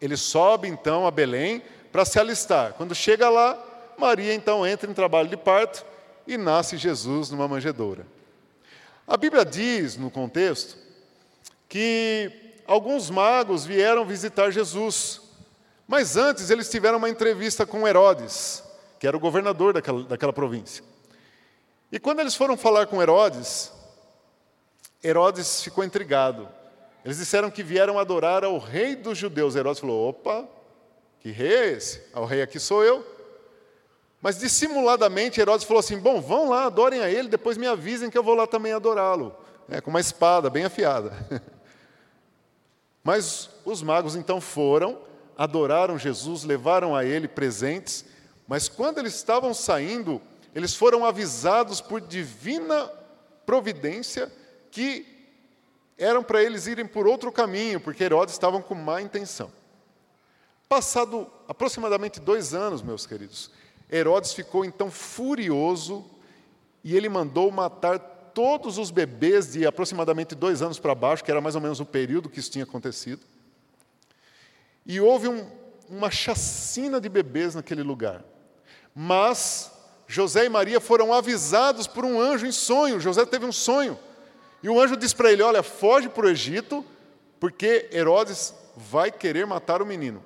Ele 0.00 0.16
sobe 0.16 0.66
então 0.66 1.06
a 1.06 1.10
Belém 1.10 1.62
para 1.92 2.06
se 2.06 2.18
alistar. 2.18 2.72
Quando 2.72 2.94
chega 2.94 3.28
lá, 3.28 3.62
Maria 3.98 4.32
então 4.32 4.66
entra 4.66 4.90
em 4.90 4.94
trabalho 4.94 5.28
de 5.28 5.36
parto 5.36 5.84
e 6.26 6.38
nasce 6.38 6.78
Jesus 6.78 7.28
numa 7.28 7.46
manjedoura. 7.46 8.06
A 9.06 9.18
Bíblia 9.18 9.44
diz, 9.44 9.98
no 9.98 10.10
contexto, 10.10 10.78
que 11.68 12.32
alguns 12.66 13.10
magos 13.10 13.66
vieram 13.66 14.06
visitar 14.06 14.50
Jesus, 14.50 15.20
mas 15.86 16.16
antes 16.16 16.48
eles 16.48 16.70
tiveram 16.70 16.96
uma 16.96 17.10
entrevista 17.10 17.66
com 17.66 17.86
Herodes, 17.86 18.64
que 18.98 19.06
era 19.06 19.16
o 19.16 19.20
governador 19.20 19.74
daquela, 19.74 20.02
daquela 20.04 20.32
província. 20.32 20.82
E 21.92 21.98
quando 21.98 22.20
eles 22.20 22.34
foram 22.34 22.56
falar 22.56 22.86
com 22.86 23.02
Herodes, 23.02 23.72
Herodes 25.02 25.62
ficou 25.62 25.82
intrigado. 25.82 26.48
Eles 27.04 27.18
disseram 27.18 27.50
que 27.50 27.62
vieram 27.62 27.98
adorar 27.98 28.44
ao 28.44 28.58
rei 28.58 28.94
dos 28.94 29.18
judeus. 29.18 29.56
Herodes 29.56 29.80
falou: 29.80 30.08
opa, 30.08 30.48
que 31.20 31.30
rei 31.30 31.54
é 31.54 31.66
esse? 31.72 32.02
O 32.14 32.24
rei 32.24 32.42
aqui 32.42 32.60
sou 32.60 32.84
eu. 32.84 33.04
Mas 34.20 34.38
dissimuladamente 34.38 35.40
Herodes 35.40 35.66
falou 35.66 35.80
assim: 35.80 35.98
Bom, 35.98 36.20
vão 36.20 36.48
lá, 36.48 36.66
adorem 36.66 37.00
a 37.00 37.10
ele, 37.10 37.28
depois 37.28 37.56
me 37.56 37.66
avisem 37.66 38.10
que 38.10 38.18
eu 38.18 38.22
vou 38.22 38.34
lá 38.34 38.46
também 38.46 38.72
adorá-lo. 38.72 39.34
É, 39.68 39.80
com 39.80 39.90
uma 39.90 40.00
espada 40.00 40.50
bem 40.50 40.64
afiada. 40.64 41.12
Mas 43.02 43.48
os 43.64 43.82
magos 43.82 44.14
então 44.14 44.40
foram, 44.40 45.00
adoraram 45.36 45.98
Jesus, 45.98 46.44
levaram 46.44 46.94
a 46.94 47.04
ele 47.04 47.26
presentes, 47.26 48.04
mas 48.46 48.68
quando 48.68 48.98
eles 48.98 49.14
estavam 49.14 49.54
saindo, 49.54 50.20
eles 50.54 50.74
foram 50.74 51.04
avisados 51.04 51.80
por 51.80 52.00
divina 52.00 52.90
providência 53.46 54.30
que 54.70 55.06
eram 55.96 56.22
para 56.22 56.42
eles 56.42 56.66
irem 56.66 56.86
por 56.86 57.06
outro 57.06 57.30
caminho, 57.30 57.80
porque 57.80 58.04
Herodes 58.04 58.34
estavam 58.34 58.62
com 58.62 58.74
má 58.74 59.02
intenção. 59.02 59.52
Passado 60.68 61.30
aproximadamente 61.46 62.20
dois 62.20 62.54
anos, 62.54 62.80
meus 62.80 63.06
queridos, 63.06 63.50
Herodes 63.90 64.32
ficou 64.32 64.64
então 64.64 64.90
furioso 64.90 66.04
e 66.82 66.96
ele 66.96 67.08
mandou 67.08 67.50
matar 67.50 67.98
todos 67.98 68.78
os 68.78 68.90
bebês 68.90 69.52
de 69.52 69.66
aproximadamente 69.66 70.34
dois 70.34 70.62
anos 70.62 70.78
para 70.78 70.94
baixo, 70.94 71.24
que 71.24 71.30
era 71.30 71.40
mais 71.40 71.54
ou 71.54 71.60
menos 71.60 71.80
o 71.80 71.84
período 71.84 72.28
que 72.30 72.38
isso 72.38 72.50
tinha 72.50 72.64
acontecido. 72.64 73.20
E 74.86 75.00
houve 75.00 75.28
um, 75.28 75.46
uma 75.88 76.10
chacina 76.10 77.00
de 77.00 77.08
bebês 77.08 77.54
naquele 77.54 77.82
lugar. 77.82 78.24
Mas 78.94 79.72
José 80.10 80.46
e 80.46 80.48
Maria 80.48 80.80
foram 80.80 81.14
avisados 81.14 81.86
por 81.86 82.04
um 82.04 82.20
anjo 82.20 82.44
em 82.44 82.50
sonho. 82.50 82.98
José 82.98 83.24
teve 83.24 83.46
um 83.46 83.52
sonho. 83.52 83.96
E 84.60 84.68
o 84.68 84.80
anjo 84.80 84.96
disse 84.96 85.14
para 85.14 85.30
ele: 85.30 85.40
Olha, 85.40 85.62
foge 85.62 86.08
para 86.08 86.26
o 86.26 86.28
Egito, 86.28 86.84
porque 87.38 87.88
Herodes 87.92 88.52
vai 88.74 89.12
querer 89.12 89.46
matar 89.46 89.80
o 89.80 89.86
menino. 89.86 90.20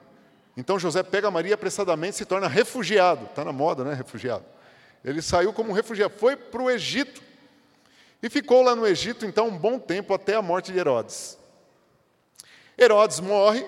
Então 0.57 0.79
José 0.79 1.03
pega 1.03 1.31
Maria 1.31 1.55
apressadamente 1.55 2.15
e 2.15 2.17
se 2.17 2.25
torna 2.25 2.49
refugiado. 2.49 3.27
Está 3.27 3.45
na 3.45 3.53
moda, 3.53 3.85
né? 3.85 3.93
Refugiado. 3.93 4.43
Ele 5.05 5.21
saiu 5.21 5.53
como 5.53 5.71
refugiado, 5.75 6.15
foi 6.17 6.35
para 6.35 6.63
o 6.63 6.71
Egito. 6.71 7.23
E 8.23 8.31
ficou 8.31 8.63
lá 8.63 8.75
no 8.75 8.87
Egito, 8.87 9.27
então, 9.27 9.49
um 9.49 9.59
bom 9.59 9.79
tempo 9.79 10.15
até 10.15 10.35
a 10.35 10.41
morte 10.41 10.73
de 10.73 10.79
Herodes. 10.79 11.37
Herodes 12.79 13.21
morre, 13.21 13.67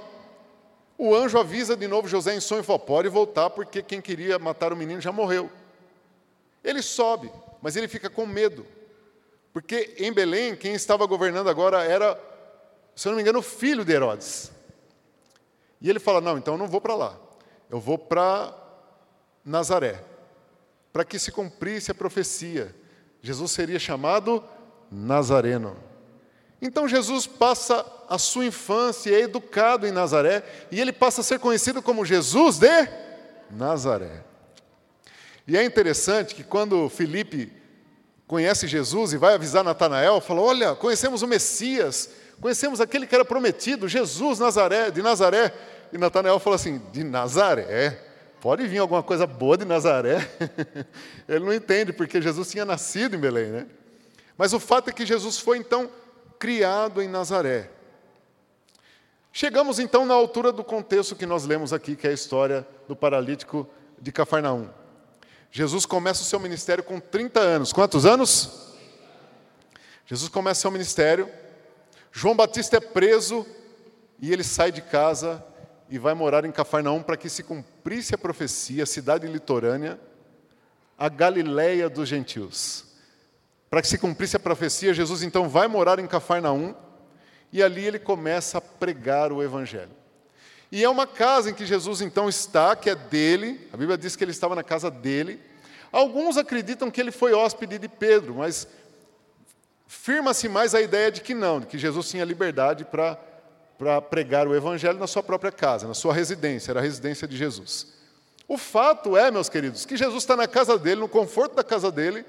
o 0.96 1.14
anjo 1.14 1.38
avisa 1.38 1.76
de 1.76 1.86
novo 1.86 2.08
José 2.08 2.34
em 2.34 2.40
sonho 2.40 2.60
e 2.60 2.64
fala: 2.64 2.78
pode 2.78 3.06
voltar, 3.10 3.50
porque 3.50 3.82
quem 3.82 4.00
queria 4.00 4.38
matar 4.38 4.72
o 4.72 4.76
menino 4.76 4.98
já 4.98 5.12
morreu. 5.12 5.50
Ele 6.66 6.82
sobe, 6.82 7.30
mas 7.62 7.76
ele 7.76 7.86
fica 7.86 8.10
com 8.10 8.26
medo. 8.26 8.66
Porque 9.52 9.94
em 9.98 10.12
Belém, 10.12 10.56
quem 10.56 10.74
estava 10.74 11.06
governando 11.06 11.48
agora 11.48 11.84
era, 11.84 12.20
se 12.96 13.06
eu 13.06 13.12
não 13.12 13.16
me 13.16 13.22
engano, 13.22 13.38
o 13.38 13.42
filho 13.42 13.84
de 13.84 13.92
Herodes. 13.92 14.50
E 15.80 15.88
ele 15.88 16.00
fala: 16.00 16.20
Não, 16.20 16.36
então 16.36 16.54
eu 16.54 16.58
não 16.58 16.66
vou 16.66 16.80
para 16.80 16.96
lá. 16.96 17.16
Eu 17.70 17.78
vou 17.78 17.96
para 17.96 18.52
Nazaré. 19.44 20.02
Para 20.92 21.04
que 21.04 21.20
se 21.20 21.30
cumprisse 21.30 21.92
a 21.92 21.94
profecia. 21.94 22.74
Jesus 23.22 23.52
seria 23.52 23.78
chamado 23.78 24.42
Nazareno. 24.90 25.76
Então 26.60 26.88
Jesus 26.88 27.28
passa 27.28 27.86
a 28.08 28.18
sua 28.18 28.44
infância, 28.44 29.14
é 29.14 29.20
educado 29.20 29.86
em 29.86 29.92
Nazaré, 29.92 30.42
e 30.70 30.80
ele 30.80 30.92
passa 30.92 31.20
a 31.20 31.24
ser 31.24 31.38
conhecido 31.38 31.80
como 31.80 32.04
Jesus 32.04 32.58
de 32.58 32.88
Nazaré. 33.50 34.25
E 35.46 35.56
é 35.56 35.64
interessante 35.64 36.34
que 36.34 36.42
quando 36.42 36.88
Felipe 36.88 37.52
conhece 38.26 38.66
Jesus 38.66 39.12
e 39.12 39.16
vai 39.16 39.34
avisar 39.34 39.62
Natanael, 39.62 40.20
fala: 40.20 40.40
Olha, 40.40 40.74
conhecemos 40.74 41.22
o 41.22 41.26
Messias, 41.26 42.10
Conhecemos 42.40 42.80
aquele 42.80 43.06
que 43.06 43.14
era 43.14 43.24
prometido, 43.24 43.88
Jesus 43.88 44.38
Nazaré, 44.38 44.90
de 44.90 45.02
Nazaré. 45.02 45.52
E 45.92 45.98
Natanael 45.98 46.38
falou 46.38 46.54
assim: 46.54 46.80
de 46.92 47.02
Nazaré? 47.02 48.02
Pode 48.40 48.66
vir 48.66 48.78
alguma 48.78 49.02
coisa 49.02 49.26
boa 49.26 49.56
de 49.56 49.64
Nazaré? 49.64 50.28
Ele 51.26 51.44
não 51.44 51.54
entende, 51.54 51.92
porque 51.92 52.20
Jesus 52.20 52.50
tinha 52.50 52.64
nascido 52.64 53.16
em 53.16 53.18
Belém, 53.18 53.46
né? 53.46 53.66
Mas 54.36 54.52
o 54.52 54.60
fato 54.60 54.90
é 54.90 54.92
que 54.92 55.06
Jesus 55.06 55.38
foi 55.38 55.56
então 55.56 55.90
criado 56.38 57.00
em 57.00 57.08
Nazaré. 57.08 57.70
Chegamos 59.32 59.78
então 59.78 60.04
na 60.04 60.14
altura 60.14 60.52
do 60.52 60.62
contexto 60.62 61.16
que 61.16 61.26
nós 61.26 61.46
lemos 61.46 61.72
aqui, 61.72 61.96
que 61.96 62.06
é 62.06 62.10
a 62.10 62.14
história 62.14 62.66
do 62.86 62.94
paralítico 62.94 63.66
de 63.98 64.12
Cafarnaum. 64.12 64.68
Jesus 65.56 65.86
começa 65.86 66.20
o 66.20 66.26
seu 66.26 66.38
ministério 66.38 66.84
com 66.84 67.00
30 67.00 67.40
anos. 67.40 67.72
Quantos 67.72 68.04
anos? 68.04 68.74
Jesus 70.04 70.28
começa 70.28 70.58
o 70.58 70.60
seu 70.60 70.70
ministério 70.70 71.26
João 72.12 72.36
Batista 72.36 72.76
é 72.76 72.80
preso 72.80 73.46
e 74.18 74.32
ele 74.32 74.42
sai 74.42 74.70
de 74.70 74.82
casa 74.82 75.44
e 75.90 75.98
vai 75.98 76.12
morar 76.12 76.44
em 76.44 76.50
Cafarnaum 76.50 77.02
para 77.02 77.14
que 77.14 77.28
se 77.28 77.42
cumprisse 77.42 78.14
a 78.14 78.18
profecia, 78.18 78.86
cidade 78.86 79.26
litorânea, 79.26 79.98
a 80.98 81.08
Galileia 81.10 81.88
dos 81.88 82.06
gentios. 82.06 82.86
Para 83.70 83.80
que 83.80 83.88
se 83.88 83.96
cumprisse 83.96 84.36
a 84.36 84.40
profecia, 84.40 84.92
Jesus 84.92 85.22
então 85.22 85.46
vai 85.48 85.68
morar 85.68 85.98
em 85.98 86.06
Cafarnaum 86.06 86.74
e 87.50 87.62
ali 87.62 87.84
ele 87.84 87.98
começa 87.98 88.58
a 88.58 88.62
pregar 88.62 89.32
o 89.32 89.42
evangelho. 89.42 89.92
E 90.70 90.82
é 90.84 90.88
uma 90.88 91.06
casa 91.06 91.50
em 91.50 91.54
que 91.54 91.64
Jesus 91.64 92.00
então 92.00 92.28
está, 92.28 92.74
que 92.74 92.90
é 92.90 92.94
dele, 92.94 93.68
a 93.72 93.76
Bíblia 93.76 93.96
diz 93.96 94.16
que 94.16 94.24
ele 94.24 94.32
estava 94.32 94.54
na 94.54 94.62
casa 94.62 94.90
dele. 94.90 95.40
Alguns 95.92 96.36
acreditam 96.36 96.90
que 96.90 97.00
ele 97.00 97.12
foi 97.12 97.32
hóspede 97.32 97.78
de 97.78 97.88
Pedro, 97.88 98.36
mas 98.36 98.66
firma-se 99.86 100.48
mais 100.48 100.74
a 100.74 100.80
ideia 100.80 101.10
de 101.10 101.20
que 101.20 101.34
não, 101.34 101.60
de 101.60 101.66
que 101.66 101.78
Jesus 101.78 102.08
tinha 102.08 102.24
liberdade 102.24 102.84
para 102.84 103.18
para 103.78 104.00
pregar 104.00 104.48
o 104.48 104.54
evangelho 104.54 104.98
na 104.98 105.06
sua 105.06 105.22
própria 105.22 105.52
casa, 105.52 105.86
na 105.86 105.94
sua 105.94 106.14
residência, 106.14 106.72
era 106.72 106.80
a 106.80 106.82
residência 106.82 107.28
de 107.28 107.36
Jesus. 107.36 107.94
O 108.48 108.56
fato 108.56 109.16
é, 109.16 109.30
meus 109.30 109.48
queridos, 109.48 109.84
que 109.84 109.96
Jesus 109.96 110.22
está 110.22 110.36
na 110.36 110.46
casa 110.46 110.78
dele, 110.78 111.00
no 111.00 111.08
conforto 111.08 111.54
da 111.54 111.64
casa 111.64 111.90
dele, 111.90 112.24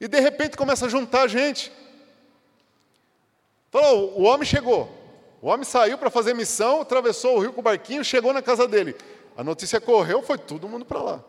e 0.00 0.08
de 0.08 0.20
repente 0.20 0.56
começa 0.56 0.86
a 0.86 0.88
juntar 0.88 1.28
gente. 1.28 1.72
Falou, 3.70 4.18
o 4.18 4.22
homem 4.22 4.46
chegou. 4.46 5.01
O 5.42 5.48
homem 5.48 5.64
saiu 5.64 5.98
para 5.98 6.08
fazer 6.08 6.34
missão, 6.34 6.82
atravessou 6.82 7.36
o 7.36 7.40
rio 7.40 7.52
com 7.52 7.60
o 7.60 7.64
barquinho, 7.64 8.04
chegou 8.04 8.32
na 8.32 8.40
casa 8.40 8.68
dele. 8.68 8.94
A 9.36 9.42
notícia 9.42 9.80
correu, 9.80 10.22
foi 10.22 10.38
todo 10.38 10.68
mundo 10.68 10.84
para 10.84 11.02
lá. 11.02 11.24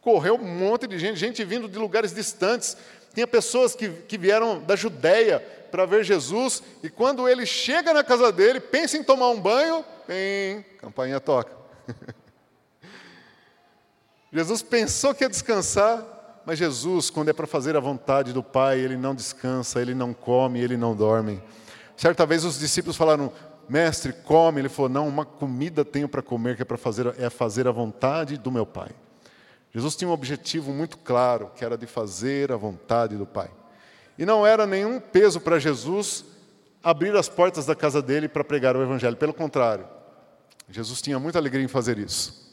Correu 0.00 0.34
um 0.34 0.44
monte 0.44 0.88
de 0.88 0.98
gente, 0.98 1.16
gente 1.16 1.44
vindo 1.44 1.68
de 1.68 1.78
lugares 1.78 2.12
distantes, 2.12 2.76
tinha 3.14 3.26
pessoas 3.26 3.76
que, 3.76 3.88
que 3.88 4.18
vieram 4.18 4.60
da 4.60 4.74
Judéia 4.74 5.38
para 5.70 5.86
ver 5.86 6.02
Jesus, 6.02 6.60
e 6.82 6.90
quando 6.90 7.28
ele 7.28 7.46
chega 7.46 7.94
na 7.94 8.02
casa 8.02 8.32
dele, 8.32 8.58
pensa 8.58 8.96
em 8.96 9.04
tomar 9.04 9.28
um 9.28 9.40
banho, 9.40 9.84
bem, 10.08 10.64
campainha 10.78 11.20
toca. 11.20 11.52
Jesus 14.32 14.60
pensou 14.60 15.14
que 15.14 15.22
ia 15.22 15.30
descansar, 15.30 16.42
mas 16.44 16.58
Jesus, 16.58 17.10
quando 17.10 17.28
é 17.28 17.32
para 17.32 17.46
fazer 17.46 17.76
a 17.76 17.80
vontade 17.80 18.32
do 18.32 18.42
Pai, 18.42 18.80
ele 18.80 18.96
não 18.96 19.14
descansa, 19.14 19.80
ele 19.80 19.94
não 19.94 20.12
come, 20.12 20.60
ele 20.60 20.76
não 20.76 20.96
dorme. 20.96 21.40
Certa 21.96 22.26
vez 22.26 22.44
os 22.44 22.58
discípulos 22.58 22.96
falaram: 22.96 23.32
Mestre, 23.68 24.12
come. 24.12 24.60
Ele 24.60 24.68
falou: 24.68 24.88
Não, 24.88 25.08
uma 25.08 25.24
comida 25.24 25.84
tenho 25.84 26.08
para 26.08 26.22
comer, 26.22 26.56
que 26.56 26.62
é 26.62 26.64
para 26.64 26.76
fazer, 26.76 27.14
é 27.18 27.30
fazer 27.30 27.66
a 27.66 27.72
vontade 27.72 28.36
do 28.36 28.50
meu 28.50 28.66
Pai. 28.66 28.90
Jesus 29.72 29.96
tinha 29.96 30.08
um 30.08 30.12
objetivo 30.12 30.72
muito 30.72 30.96
claro, 30.98 31.50
que 31.54 31.64
era 31.64 31.76
de 31.76 31.86
fazer 31.86 32.50
a 32.52 32.56
vontade 32.56 33.16
do 33.16 33.26
Pai. 33.26 33.50
E 34.18 34.24
não 34.24 34.46
era 34.46 34.66
nenhum 34.66 34.98
peso 34.98 35.40
para 35.40 35.58
Jesus 35.58 36.24
abrir 36.82 37.14
as 37.16 37.28
portas 37.28 37.66
da 37.66 37.74
casa 37.74 38.00
dele 38.00 38.28
para 38.28 38.44
pregar 38.44 38.76
o 38.76 38.82
Evangelho, 38.82 39.16
pelo 39.16 39.34
contrário, 39.34 39.88
Jesus 40.70 41.02
tinha 41.02 41.18
muita 41.18 41.36
alegria 41.36 41.64
em 41.64 41.68
fazer 41.68 41.98
isso. 41.98 42.46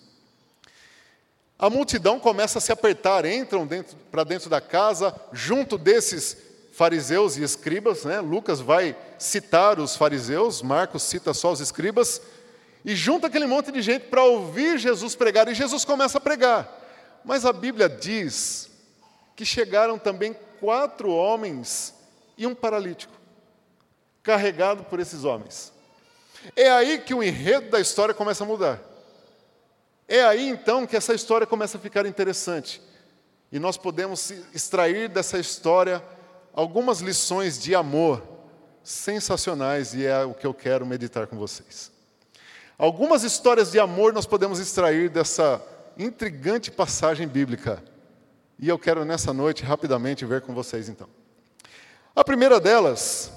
A 1.57 1.69
multidão 1.69 2.19
começa 2.19 2.57
a 2.57 2.61
se 2.61 2.71
apertar, 2.71 3.25
entram 3.25 3.67
para 4.11 4.23
dentro 4.23 4.49
da 4.49 4.59
casa, 4.59 5.15
junto 5.31 5.77
desses 5.77 6.35
fariseus 6.73 7.37
e 7.37 7.43
escribas. 7.43 8.03
Né? 8.03 8.19
Lucas 8.19 8.59
vai 8.59 8.97
citar 9.17 9.79
os 9.79 9.95
fariseus, 9.95 10.61
Marcos 10.61 11.03
cita 11.03 11.33
só 11.33 11.51
os 11.51 11.61
escribas, 11.61 12.21
e 12.83 12.95
junta 12.95 13.27
aquele 13.27 13.45
monte 13.45 13.71
de 13.71 13.81
gente 13.81 14.07
para 14.07 14.23
ouvir 14.23 14.77
Jesus 14.77 15.15
pregar, 15.15 15.47
e 15.47 15.53
Jesus 15.53 15.85
começa 15.85 16.17
a 16.17 16.21
pregar. 16.21 16.81
Mas 17.23 17.45
a 17.45 17.53
Bíblia 17.53 17.87
diz 17.87 18.69
que 19.35 19.45
chegaram 19.45 19.97
também 19.97 20.35
quatro 20.59 21.09
homens 21.11 21.93
e 22.37 22.45
um 22.45 22.53
paralítico, 22.53 23.13
carregado 24.21 24.83
por 24.83 24.99
esses 24.99 25.23
homens. 25.23 25.71
É 26.55 26.69
aí 26.69 26.97
que 26.97 27.13
o 27.13 27.23
enredo 27.23 27.69
da 27.69 27.79
história 27.79 28.13
começa 28.13 28.43
a 28.43 28.47
mudar. 28.47 28.81
É 30.07 30.23
aí 30.23 30.49
então 30.49 30.85
que 30.85 30.97
essa 30.97 31.13
história 31.13 31.47
começa 31.47 31.77
a 31.77 31.81
ficar 31.81 32.05
interessante. 32.05 32.81
E 33.49 33.59
nós 33.59 33.77
podemos 33.77 34.31
extrair 34.53 35.07
dessa 35.07 35.39
história 35.39 36.03
algumas 36.53 37.01
lições 37.01 37.59
de 37.59 37.73
amor 37.73 38.21
sensacionais, 38.83 39.93
e 39.93 40.05
é 40.05 40.23
o 40.23 40.33
que 40.33 40.45
eu 40.45 40.53
quero 40.53 40.85
meditar 40.85 41.25
com 41.27 41.37
vocês. 41.37 41.91
Algumas 42.77 43.23
histórias 43.23 43.71
de 43.71 43.79
amor 43.79 44.13
nós 44.13 44.25
podemos 44.25 44.59
extrair 44.59 45.09
dessa 45.09 45.61
intrigante 45.97 46.69
passagem 46.69 47.27
bíblica. 47.27 47.83
E 48.59 48.67
eu 48.67 48.77
quero 48.77 49.05
nessa 49.05 49.33
noite 49.33 49.63
rapidamente 49.63 50.25
ver 50.25 50.41
com 50.41 50.53
vocês 50.53 50.89
então. 50.89 51.07
A 52.15 52.23
primeira 52.23 52.59
delas 52.59 53.31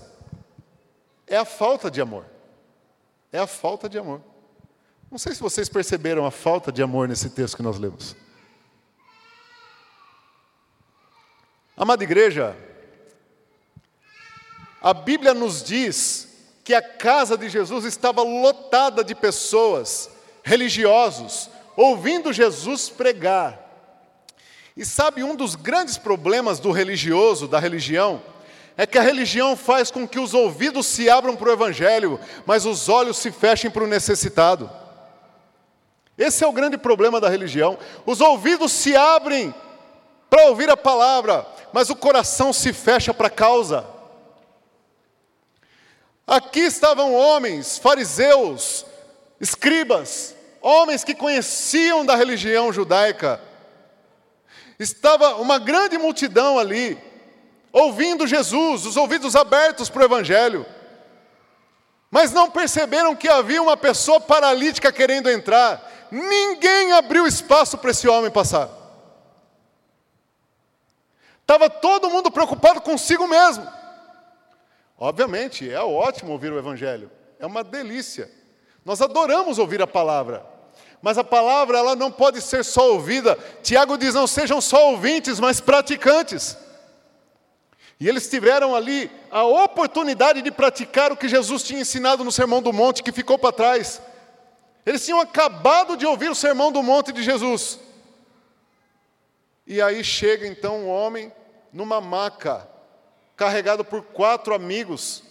é 1.27 1.37
a 1.37 1.45
falta 1.45 1.91
de 1.91 2.01
amor. 2.01 2.25
É 3.33 3.39
a 3.39 3.47
falta 3.47 3.89
de 3.89 3.99
amor. 3.99 4.21
Não 5.11 5.19
sei 5.19 5.35
se 5.35 5.41
vocês 5.41 5.69
perceberam 5.69 6.27
a 6.27 6.31
falta 6.31 6.73
de 6.73 6.83
amor 6.83 7.09
nesse 7.09 7.31
texto 7.31 7.57
que 7.57 7.63
nós 7.63 7.79
lemos. 7.79 8.17
Amada 11.77 12.03
igreja, 12.03 12.57
a 14.83 14.95
Bíblia 14.95 15.35
nos 15.35 15.63
diz 15.63 16.29
que 16.65 16.75
a 16.75 16.83
casa 16.83 17.37
de 17.37 17.49
Jesus 17.49 17.85
estava 17.85 18.23
lotada 18.23 19.05
de 19.05 19.15
pessoas, 19.15 20.11
religiosos, 20.43 21.49
ouvindo 21.77 22.33
Jesus 22.33 22.89
pregar. 22.89 23.65
E 24.77 24.85
sabe, 24.85 25.23
um 25.23 25.35
dos 25.35 25.55
grandes 25.55 25.97
problemas 25.97 26.59
do 26.59 26.71
religioso, 26.71 27.49
da 27.49 27.59
religião, 27.59 28.23
é 28.77 28.87
que 28.87 28.99
a 28.99 29.03
religião 29.03 29.57
faz 29.57 29.91
com 29.91 30.07
que 30.07 30.19
os 30.19 30.35
ouvidos 30.35 30.87
se 30.87 31.09
abram 31.09 31.35
para 31.35 31.49
o 31.49 31.53
Evangelho, 31.53 32.21
mas 32.45 32.67
os 32.67 32.89
olhos 32.89 33.17
se 33.17 33.31
fechem 33.31 33.71
para 33.71 33.85
o 33.85 33.87
necessitado. 33.87 34.71
Esse 36.19 36.45
é 36.45 36.47
o 36.47 36.53
grande 36.53 36.77
problema 36.77 37.21
da 37.21 37.29
religião. 37.29 37.79
Os 38.05 38.21
ouvidos 38.21 38.73
se 38.73 38.95
abrem 38.95 39.55
para 40.29 40.47
ouvir 40.49 40.69
a 40.69 40.77
palavra, 40.77 41.47
mas 41.73 41.89
o 41.91 41.97
coração 41.97 42.53
se 42.53 42.73
fecha 42.73 43.15
para 43.15 43.29
a 43.29 43.31
causa. 43.31 43.96
Aqui 46.27 46.61
estavam 46.61 47.15
homens, 47.15 47.79
fariseus, 47.79 48.85
escribas, 49.41 50.35
homens 50.61 51.05
que 51.05 51.15
conheciam 51.15 52.05
da 52.05 52.17
religião 52.17 52.73
judaica. 52.73 53.41
Estava 54.77 55.37
uma 55.37 55.59
grande 55.59 55.97
multidão 55.97 56.59
ali, 56.59 56.99
ouvindo 57.73 58.27
Jesus, 58.27 58.85
os 58.85 58.97
ouvidos 58.97 59.37
abertos 59.37 59.89
para 59.89 60.03
o 60.03 60.05
Evangelho. 60.05 60.67
Mas 62.11 62.33
não 62.33 62.51
perceberam 62.51 63.15
que 63.15 63.29
havia 63.29 63.63
uma 63.63 63.77
pessoa 63.77 64.21
paralítica 64.21 64.91
querendo 64.91 65.31
entrar. 65.31 66.09
Ninguém 66.11 66.93
abriu 66.93 67.27
espaço 67.27 67.79
para 67.79 67.93
esse 67.93 68.09
homem 68.09 68.31
passar. 68.31 68.69
Estava 71.41 71.71
todo 71.71 72.11
mundo 72.11 72.33
preocupado 72.33 72.81
consigo 72.81 73.29
mesmo. 73.29 73.76
Obviamente, 74.99 75.71
é 75.71 75.81
ótimo 75.81 76.33
ouvir 76.33 76.53
o 76.53 76.59
Evangelho, 76.59 77.11
é 77.39 77.47
uma 77.47 77.63
delícia. 77.63 78.31
Nós 78.85 79.03
adoramos 79.03 79.59
ouvir 79.59 79.83
a 79.83 79.87
palavra, 79.87 80.47
mas 81.03 81.19
a 81.19 81.25
palavra 81.25 81.79
ela 81.79 81.95
não 81.95 82.11
pode 82.11 82.41
ser 82.41 82.65
só 82.65 82.93
ouvida. 82.93 83.37
Tiago 83.63 83.99
diz: 83.99 84.15
não 84.15 84.27
sejam 84.27 84.61
só 84.61 84.91
ouvintes, 84.91 85.39
mas 85.39 85.61
praticantes. 85.61 86.57
E 87.99 88.09
eles 88.09 88.29
tiveram 88.29 88.75
ali 88.75 89.11
a 89.31 89.45
oportunidade 89.45 90.43
de 90.43 90.51
praticar 90.51 91.11
o 91.11 91.17
que 91.17 91.29
Jesus 91.29 91.63
tinha 91.63 91.81
ensinado 91.81 92.23
no 92.23 92.33
Sermão 92.33 92.61
do 92.61 92.73
Monte, 92.73 93.03
que 93.03 93.13
ficou 93.13 93.39
para 93.39 93.53
trás. 93.53 94.03
Eles 94.85 95.05
tinham 95.05 95.21
acabado 95.21 95.97
de 95.97 96.07
ouvir 96.07 96.31
o 96.31 96.35
Sermão 96.35 96.71
do 96.71 96.83
Monte 96.83 97.13
de 97.13 97.23
Jesus. 97.23 97.81
E 99.67 99.83
aí 99.83 100.05
chega 100.05 100.47
então 100.47 100.77
um 100.83 100.89
homem 100.89 101.33
numa 101.73 102.01
maca, 102.01 102.69
carregado 103.37 103.85
por 103.85 104.03
quatro 104.03 104.55
amigos, 104.55 105.23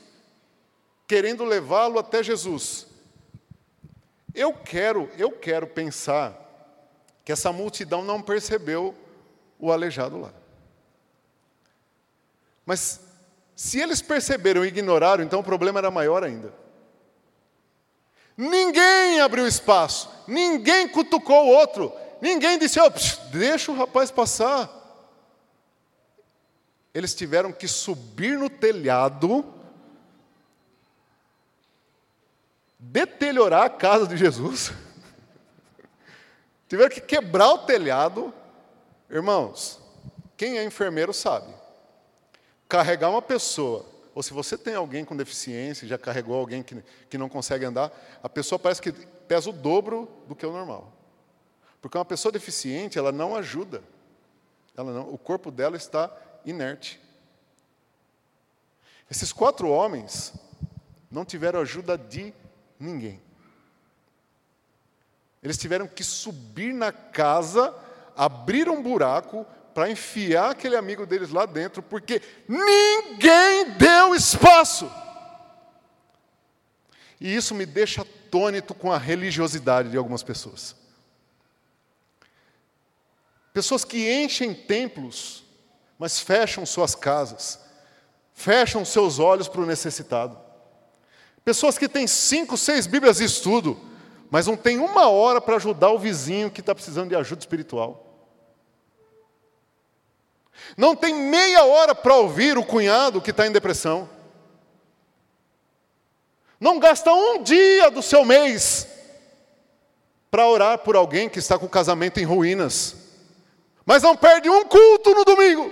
querendo 1.08 1.44
levá-lo 1.44 1.98
até 1.98 2.22
Jesus. 2.22 2.88
Eu 4.34 4.54
quero, 4.54 5.10
eu 5.18 5.32
quero 5.32 5.66
pensar 5.66 6.40
que 7.24 7.32
essa 7.32 7.52
multidão 7.52 8.04
não 8.04 8.22
percebeu 8.22 8.94
o 9.58 9.72
aleijado 9.72 10.20
lá. 10.20 10.32
Mas 12.66 13.00
se 13.56 13.80
eles 13.80 14.02
perceberam 14.02 14.64
e 14.64 14.68
ignoraram, 14.68 15.24
então 15.24 15.40
o 15.40 15.44
problema 15.44 15.80
era 15.80 15.90
maior 15.90 16.24
ainda. 16.24 16.54
Ninguém 18.38 19.22
abriu 19.22 19.48
espaço, 19.48 20.10
ninguém 20.28 20.90
cutucou 20.90 21.46
o 21.46 21.50
outro, 21.50 21.94
ninguém 22.22 22.60
disse: 22.60 22.80
oh, 22.80 22.92
psh, 22.92 23.18
deixa 23.32 23.72
o 23.72 23.76
rapaz 23.76 24.12
passar. 24.12 24.85
Eles 26.96 27.14
tiveram 27.14 27.52
que 27.52 27.68
subir 27.68 28.40
no 28.40 28.50
telhado, 28.50 29.46
deteriorar 32.80 33.64
a 33.64 33.70
casa 33.70 34.08
de 34.08 34.16
Jesus, 34.16 34.72
tiveram 36.70 36.90
que 36.90 37.02
quebrar 37.02 37.50
o 37.50 37.58
telhado. 37.60 38.34
Irmãos, 39.10 39.82
quem 40.38 40.58
é 40.58 40.64
enfermeiro 40.64 41.14
sabe 41.14 41.54
carregar 42.68 43.10
uma 43.10 43.22
pessoa, 43.22 43.86
ou 44.14 44.24
se 44.24 44.34
você 44.34 44.58
tem 44.58 44.76
alguém 44.76 45.06
com 45.06 45.16
deficiência, 45.16 45.88
já 45.88 45.98
carregou 45.98 46.36
alguém 46.36 46.64
que, 46.64 46.82
que 47.10 47.18
não 47.18 47.30
consegue 47.30 47.66
andar, 47.66 47.92
a 48.24 48.30
pessoa 48.30 48.58
parece 48.58 48.82
que 48.82 48.92
pesa 48.92 49.50
o 49.50 49.54
dobro 49.54 50.10
do 50.28 50.36
que 50.36 50.46
o 50.46 50.52
normal. 50.52 50.92
Porque 51.82 51.98
uma 51.98 52.06
pessoa 52.06 52.32
deficiente, 52.32 52.98
ela 52.98 53.12
não 53.12 53.36
ajuda. 53.36 53.84
Ela 54.76 54.92
não, 54.92 55.14
o 55.14 55.18
corpo 55.18 55.52
dela 55.52 55.78
está 55.78 56.12
inerte. 56.46 57.00
Esses 59.10 59.32
quatro 59.32 59.70
homens 59.70 60.34
não 61.10 61.24
tiveram 61.26 61.60
ajuda 61.60 61.98
de 61.98 62.34
ninguém. 62.80 63.22
Eles 65.42 65.58
tiveram 65.58 65.88
que 65.88 66.04
subir 66.04 66.74
na 66.74 66.92
casa, 66.92 67.74
abrir 68.16 68.68
um 68.68 68.82
buraco, 68.82 69.46
para 69.76 69.90
enfiar 69.92 70.52
aquele 70.52 70.78
amigo 70.78 71.06
deles 71.06 71.30
lá 71.30 71.46
dentro, 71.46 71.84
porque 71.84 72.22
ninguém 72.48 73.72
deu 73.78 74.16
espaço. 74.16 74.90
E 77.20 77.36
isso 77.36 77.54
me 77.54 77.66
deixa 77.66 78.02
atônito 78.02 78.74
com 78.74 78.92
a 78.92 78.98
religiosidade 78.98 79.90
de 79.90 79.98
algumas 79.98 80.24
pessoas. 80.24 80.76
Pessoas 83.54 83.86
que 83.86 84.12
enchem 84.12 84.54
templos, 84.54 85.45
mas 85.98 86.20
fecham 86.20 86.66
suas 86.66 86.96
casas, 86.96 87.60
fecham 88.34 88.84
seus 88.84 89.20
olhos 89.20 89.48
para 89.48 89.62
o 89.62 89.66
necessitado. 89.66 90.38
Pessoas 91.44 91.78
que 91.78 91.88
têm 91.88 92.08
cinco, 92.08 92.58
seis 92.58 92.88
Bíblias 92.88 93.18
de 93.18 93.24
estudo, 93.24 93.80
mas 94.30 94.48
não 94.48 94.58
têm 94.58 94.80
uma 94.80 95.08
hora 95.10 95.40
para 95.40 95.56
ajudar 95.56 95.92
o 95.92 96.00
vizinho 96.00 96.52
que 96.52 96.60
está 96.60 96.74
precisando 96.74 97.10
de 97.10 97.16
ajuda 97.16 97.40
espiritual. 97.40 98.02
Não 100.76 100.96
tem 100.96 101.14
meia 101.14 101.64
hora 101.64 101.94
para 101.94 102.16
ouvir 102.16 102.58
o 102.58 102.66
cunhado 102.66 103.22
que 103.22 103.32
está 103.32 103.46
em 103.46 103.52
depressão. 103.52 104.10
Não 106.60 106.80
gasta 106.80 107.14
um 107.14 107.44
dia 107.44 107.92
do 107.92 108.02
seu 108.02 108.26
mês 108.26 108.88
para 110.32 110.48
orar 110.48 110.80
por 110.80 110.96
alguém 110.96 111.30
que 111.30 111.40
está 111.40 111.60
com 111.60 111.66
o 111.66 111.70
casamento 111.70 112.20
em 112.20 112.24
ruínas. 112.24 112.96
Mas 113.86 114.02
não 114.02 114.18
perde 114.18 114.50
um 114.50 114.66
culto 114.66 115.14
no 115.14 115.24
domingo. 115.24 115.72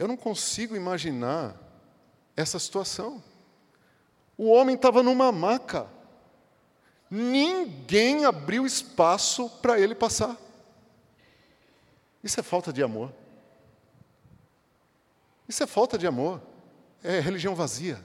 Eu 0.00 0.08
não 0.08 0.16
consigo 0.16 0.74
imaginar 0.74 1.54
essa 2.34 2.58
situação. 2.58 3.22
O 4.34 4.48
homem 4.48 4.74
estava 4.74 5.02
numa 5.02 5.30
maca. 5.30 5.86
Ninguém 7.10 8.24
abriu 8.24 8.64
espaço 8.64 9.50
para 9.60 9.78
ele 9.78 9.94
passar. 9.94 10.38
Isso 12.24 12.40
é 12.40 12.42
falta 12.42 12.72
de 12.72 12.82
amor. 12.82 13.12
Isso 15.46 15.62
é 15.62 15.66
falta 15.66 15.98
de 15.98 16.06
amor. 16.06 16.40
É 17.04 17.20
religião 17.20 17.54
vazia. 17.54 18.02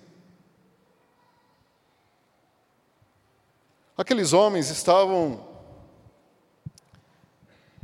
Aqueles 3.97 4.33
homens 4.33 4.69
estavam 4.69 5.47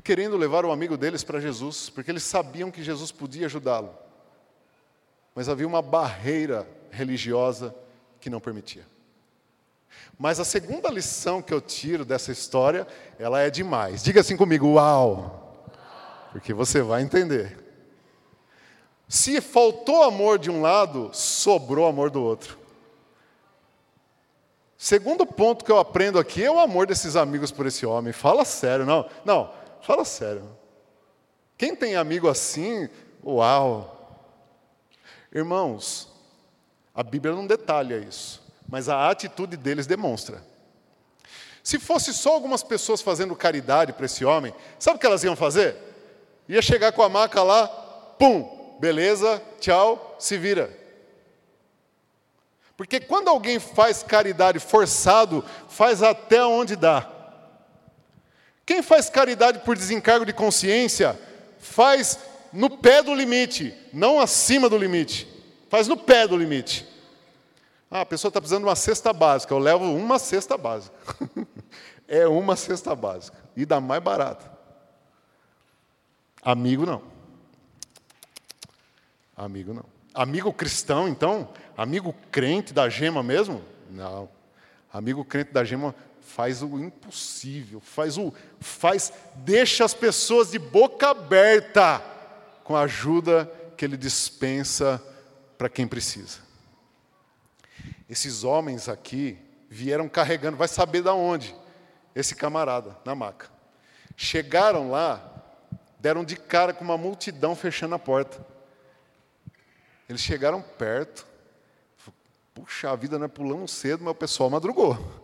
querendo 0.04 0.38
levar 0.38 0.66
o 0.66 0.72
amigo 0.72 0.98
deles 0.98 1.24
para 1.24 1.40
Jesus, 1.40 1.90
porque 1.90 2.12
eles 2.12 2.24
sabiam 2.24 2.72
que 2.72 2.84
Jesus 2.84 3.12
podia 3.12 3.46
ajudá-lo. 3.46 3.94
Mas 5.36 5.48
havia 5.48 5.68
uma 5.68 5.82
barreira 5.82 6.68
religiosa 6.90 7.74
que 8.20 8.30
não 8.30 8.40
permitia. 8.40 8.86
Mas 10.18 10.40
a 10.40 10.46
segunda 10.46 10.90
lição 10.90 11.42
que 11.42 11.54
eu 11.54 11.62
tiro 11.62 12.06
dessa 12.06 12.32
história, 12.32 12.88
ela 13.18 13.42
é 13.42 13.50
demais. 13.50 14.04
Diga 14.04 14.22
assim 14.22 14.38
comigo, 14.38 14.74
uau! 14.74 15.66
Porque 16.32 16.54
você 16.54 16.82
vai 16.82 17.02
entender. 17.02 17.58
Se 19.08 19.42
faltou 19.42 20.04
amor 20.04 20.40
de 20.40 20.50
um 20.50 20.62
lado, 20.62 21.10
sobrou 21.14 21.88
amor 21.88 22.10
do 22.10 22.24
outro. 22.24 22.58
Segundo 24.78 25.26
ponto 25.26 25.66
que 25.66 25.72
eu 25.72 25.78
aprendo 25.78 26.18
aqui 26.18 26.44
é 26.44 26.50
o 26.50 26.60
amor 26.60 26.88
desses 26.88 27.16
amigos 27.16 27.52
por 27.52 27.68
esse 27.68 27.86
homem. 27.86 28.14
Fala 28.14 28.46
sério, 28.46 28.86
não. 28.86 29.08
Não, 29.26 29.52
fala 29.82 30.06
sério. 30.06 30.58
Quem 31.58 31.76
tem 31.76 31.96
amigo 31.96 32.28
assim, 32.28 32.90
uau. 33.24 33.98
Irmãos, 35.34 36.12
a 36.94 37.04
Bíblia 37.04 37.34
não 37.34 37.48
detalha 37.48 37.98
isso, 37.98 38.42
mas 38.68 38.90
a 38.90 39.10
atitude 39.10 39.56
deles 39.56 39.88
demonstra. 39.88 40.44
Se 41.64 41.78
fosse 41.78 42.14
só 42.14 42.34
algumas 42.34 42.64
pessoas 42.64 43.02
fazendo 43.02 43.36
caridade 43.36 43.94
para 43.94 44.06
esse 44.06 44.26
homem, 44.26 44.54
sabe 44.80 44.98
o 44.98 45.00
que 45.00 45.06
elas 45.06 45.24
iam 45.24 45.36
fazer? 45.36 45.76
Ia 46.50 46.62
chegar 46.62 46.92
com 46.92 47.04
a 47.04 47.10
maca 47.10 47.44
lá, 47.44 47.68
pum, 47.68 48.78
beleza, 48.80 49.42
tchau, 49.60 50.16
se 50.20 50.38
vira. 50.38 50.76
Porque 52.76 53.00
quando 53.00 53.28
alguém 53.28 53.60
faz 53.60 54.02
caridade 54.02 54.58
forçado, 54.58 55.46
faz 55.70 56.02
até 56.02 56.44
onde 56.44 56.76
dá. 56.76 57.08
Quem 58.72 58.82
faz 58.82 59.10
caridade 59.10 59.60
por 59.60 59.76
desencargo 59.76 60.26
de 60.26 60.32
consciência, 60.32 61.20
faz 61.60 62.18
no 62.54 62.70
pé 62.70 63.04
do 63.04 63.14
limite, 63.14 63.76
não 63.92 64.18
acima 64.18 64.70
do 64.70 64.78
limite. 64.78 65.28
Faz 65.70 65.90
no 65.90 65.98
pé 65.98 66.26
do 66.26 66.38
limite. 66.38 66.88
Ah, 67.92 68.00
a 68.00 68.06
pessoa 68.06 68.30
está 68.30 68.40
precisando 68.40 68.64
de 68.64 68.70
uma 68.70 68.76
cesta 68.78 69.12
básica, 69.12 69.54
eu 69.54 69.60
levo 69.60 69.84
uma 69.84 70.18
cesta 70.18 70.58
básica. 70.58 70.96
é 72.08 72.26
uma 72.26 72.56
cesta 72.56 72.96
básica. 72.96 73.38
E 73.58 73.66
dá 73.66 73.82
mais 73.82 74.02
barato. 74.02 74.50
Amigo 76.42 76.86
não. 76.86 77.02
Amigo 79.36 79.74
não. 79.74 79.86
Amigo 80.14 80.54
cristão, 80.54 81.10
então, 81.10 81.50
amigo 81.76 82.16
crente 82.32 82.74
da 82.74 82.88
gema 82.88 83.22
mesmo? 83.22 83.62
Não. 83.90 84.30
Amigo 84.94 85.26
crente 85.26 85.52
da 85.52 85.62
gema 85.66 85.94
faz 86.22 86.62
o 86.62 86.80
impossível, 86.80 87.82
faz 87.82 88.18
o 88.18 88.34
faz 88.60 89.12
deixa 89.36 89.84
as 89.84 89.94
pessoas 89.94 90.52
de 90.52 90.60
boca 90.60 91.10
aberta 91.10 92.02
com 92.64 92.76
a 92.76 92.82
ajuda 92.82 93.52
que 93.76 93.84
ele 93.84 93.98
dispensa 93.98 95.02
para 95.58 95.68
quem 95.68 95.88
precisa. 95.88 96.40
Esses 98.10 98.44
homens 98.44 98.88
aqui 98.88 99.38
vieram 99.70 100.08
carregando, 100.08 100.58
vai 100.58 100.68
saber 100.68 101.02
da 101.02 101.14
onde, 101.14 101.56
esse 102.16 102.36
camarada 102.36 102.98
na 103.06 103.16
maca. 103.16 103.50
Chegaram 104.16 104.92
lá, 104.92 105.22
deram 106.00 106.24
de 106.24 106.36
cara 106.36 106.74
com 106.74 106.84
uma 106.84 106.98
multidão 106.98 107.56
fechando 107.56 107.96
a 107.96 108.00
porta. 108.00 108.46
Eles 110.08 110.22
chegaram 110.22 110.62
perto. 110.62 111.26
Puxa, 112.54 112.92
a 112.92 112.96
vida 112.96 113.18
não 113.18 113.26
é 113.26 113.30
pulando 113.30 113.68
cedo, 113.68 114.04
mas 114.04 114.12
o 114.12 114.16
pessoal 114.16 114.50
madrugou. 114.50 115.21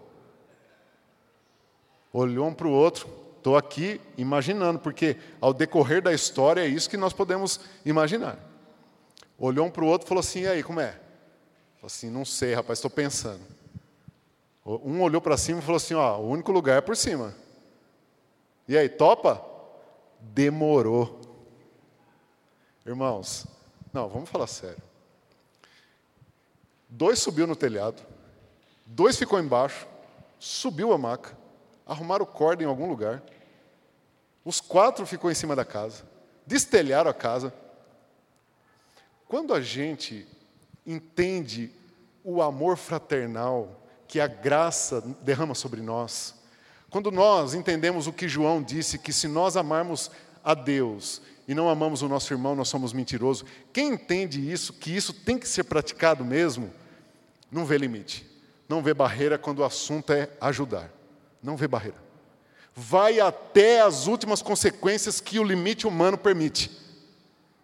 Olhou 2.18 2.48
um 2.48 2.54
para 2.54 2.66
o 2.66 2.72
outro. 2.72 3.08
Estou 3.38 3.56
aqui 3.56 4.02
imaginando, 4.18 4.80
porque 4.80 5.18
ao 5.40 5.54
decorrer 5.54 6.02
da 6.02 6.12
história 6.12 6.62
é 6.62 6.68
isso 6.68 6.90
que 6.90 6.98
nós 6.98 7.14
podemos 7.14 7.60
imaginar. 7.86 8.40
Olhou 9.38 9.68
um 9.68 9.70
para 9.70 9.84
o 9.84 9.88
outro 9.88 10.08
e 10.08 10.10
falou 10.10 10.22
assim: 10.22 10.40
e 10.40 10.48
aí, 10.48 10.64
como 10.64 10.80
é? 10.80 10.94
Falou 11.76 11.86
assim: 11.86 12.10
não 12.10 12.26
sei, 12.26 12.56
rapaz, 12.56 12.80
estou 12.80 12.90
pensando. 12.90 13.42
Um 14.66 15.04
olhou 15.04 15.22
para 15.22 15.38
cima 15.38 15.60
e 15.60 15.62
falou 15.62 15.78
assim: 15.78 15.94
ó, 15.94 16.18
o 16.18 16.28
único 16.28 16.52
lugar 16.52 16.80
é 16.80 16.82
por 16.82 16.98
cima. 16.98 17.36
E 18.68 18.76
aí, 18.76 18.90
topa? 18.90 19.40
Demorou. 20.20 21.22
Irmãos, 22.84 23.46
não, 23.94 24.10
vamos 24.10 24.28
falar 24.28 24.48
sério. 24.48 24.82
Dois 26.90 27.20
subiu 27.20 27.46
no 27.46 27.56
telhado, 27.56 28.02
dois 28.88 29.20
ficou 29.20 29.40
embaixo, 29.40 29.86
subiu 30.40 30.92
a 30.92 30.98
maca, 30.98 31.38
arrumaram 31.88 32.26
corda 32.26 32.64
em 32.64 32.66
algum 32.66 32.88
lugar. 32.88 33.24
Os 34.44 34.60
quatro 34.60 35.06
ficou 35.06 35.32
em 35.32 35.36
cima 35.36 35.56
da 35.56 35.66
casa, 35.66 36.04
destelharam 36.46 37.10
a 37.10 37.14
casa. 37.14 37.54
Quando 39.28 39.54
a 39.54 39.62
gente 39.62 40.28
entende 40.86 41.72
o 42.24 42.42
amor 42.42 42.78
fraternal 42.78 43.82
que 44.08 44.20
a 44.20 44.28
graça 44.28 45.02
derrama 45.22 45.54
sobre 45.54 45.82
nós, 45.82 46.36
quando 46.90 47.12
nós 47.12 47.54
entendemos 47.54 48.08
o 48.08 48.14
que 48.14 48.30
João 48.30 48.64
disse, 48.64 48.98
que 48.98 49.12
se 49.12 49.28
nós 49.28 49.58
amarmos 49.58 50.10
a 50.44 50.54
Deus 50.54 51.22
e 51.46 51.54
não 51.54 51.70
amamos 51.70 52.02
o 52.02 52.08
nosso 52.08 52.34
irmão, 52.34 52.56
nós 52.56 52.70
somos 52.70 52.94
mentirosos. 52.94 53.46
Quem 53.74 53.90
entende 53.90 54.52
isso, 54.52 54.74
que 54.74 54.96
isso 54.96 55.14
tem 55.14 55.38
que 55.38 55.48
ser 55.48 55.66
praticado 55.66 56.24
mesmo, 56.24 56.72
não 57.52 57.66
vê 57.66 57.78
limite, 57.78 58.26
não 58.68 58.82
vê 58.82 58.94
barreira 58.94 59.38
quando 59.38 59.60
o 59.60 59.66
assunto 59.66 60.14
é 60.14 60.30
ajudar. 60.40 60.97
Não 61.42 61.58
vê 61.58 61.68
barreira. 61.68 61.98
Vai 62.76 63.20
até 63.20 63.82
as 63.82 64.08
últimas 64.08 64.42
consequências 64.42 65.20
que 65.20 65.40
o 65.40 65.44
limite 65.44 65.88
humano 65.88 66.18
permite. 66.18 66.72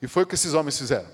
E 0.01 0.07
foi 0.07 0.23
o 0.23 0.25
que 0.25 0.35
esses 0.35 0.53
homens 0.53 0.77
fizeram. 0.77 1.07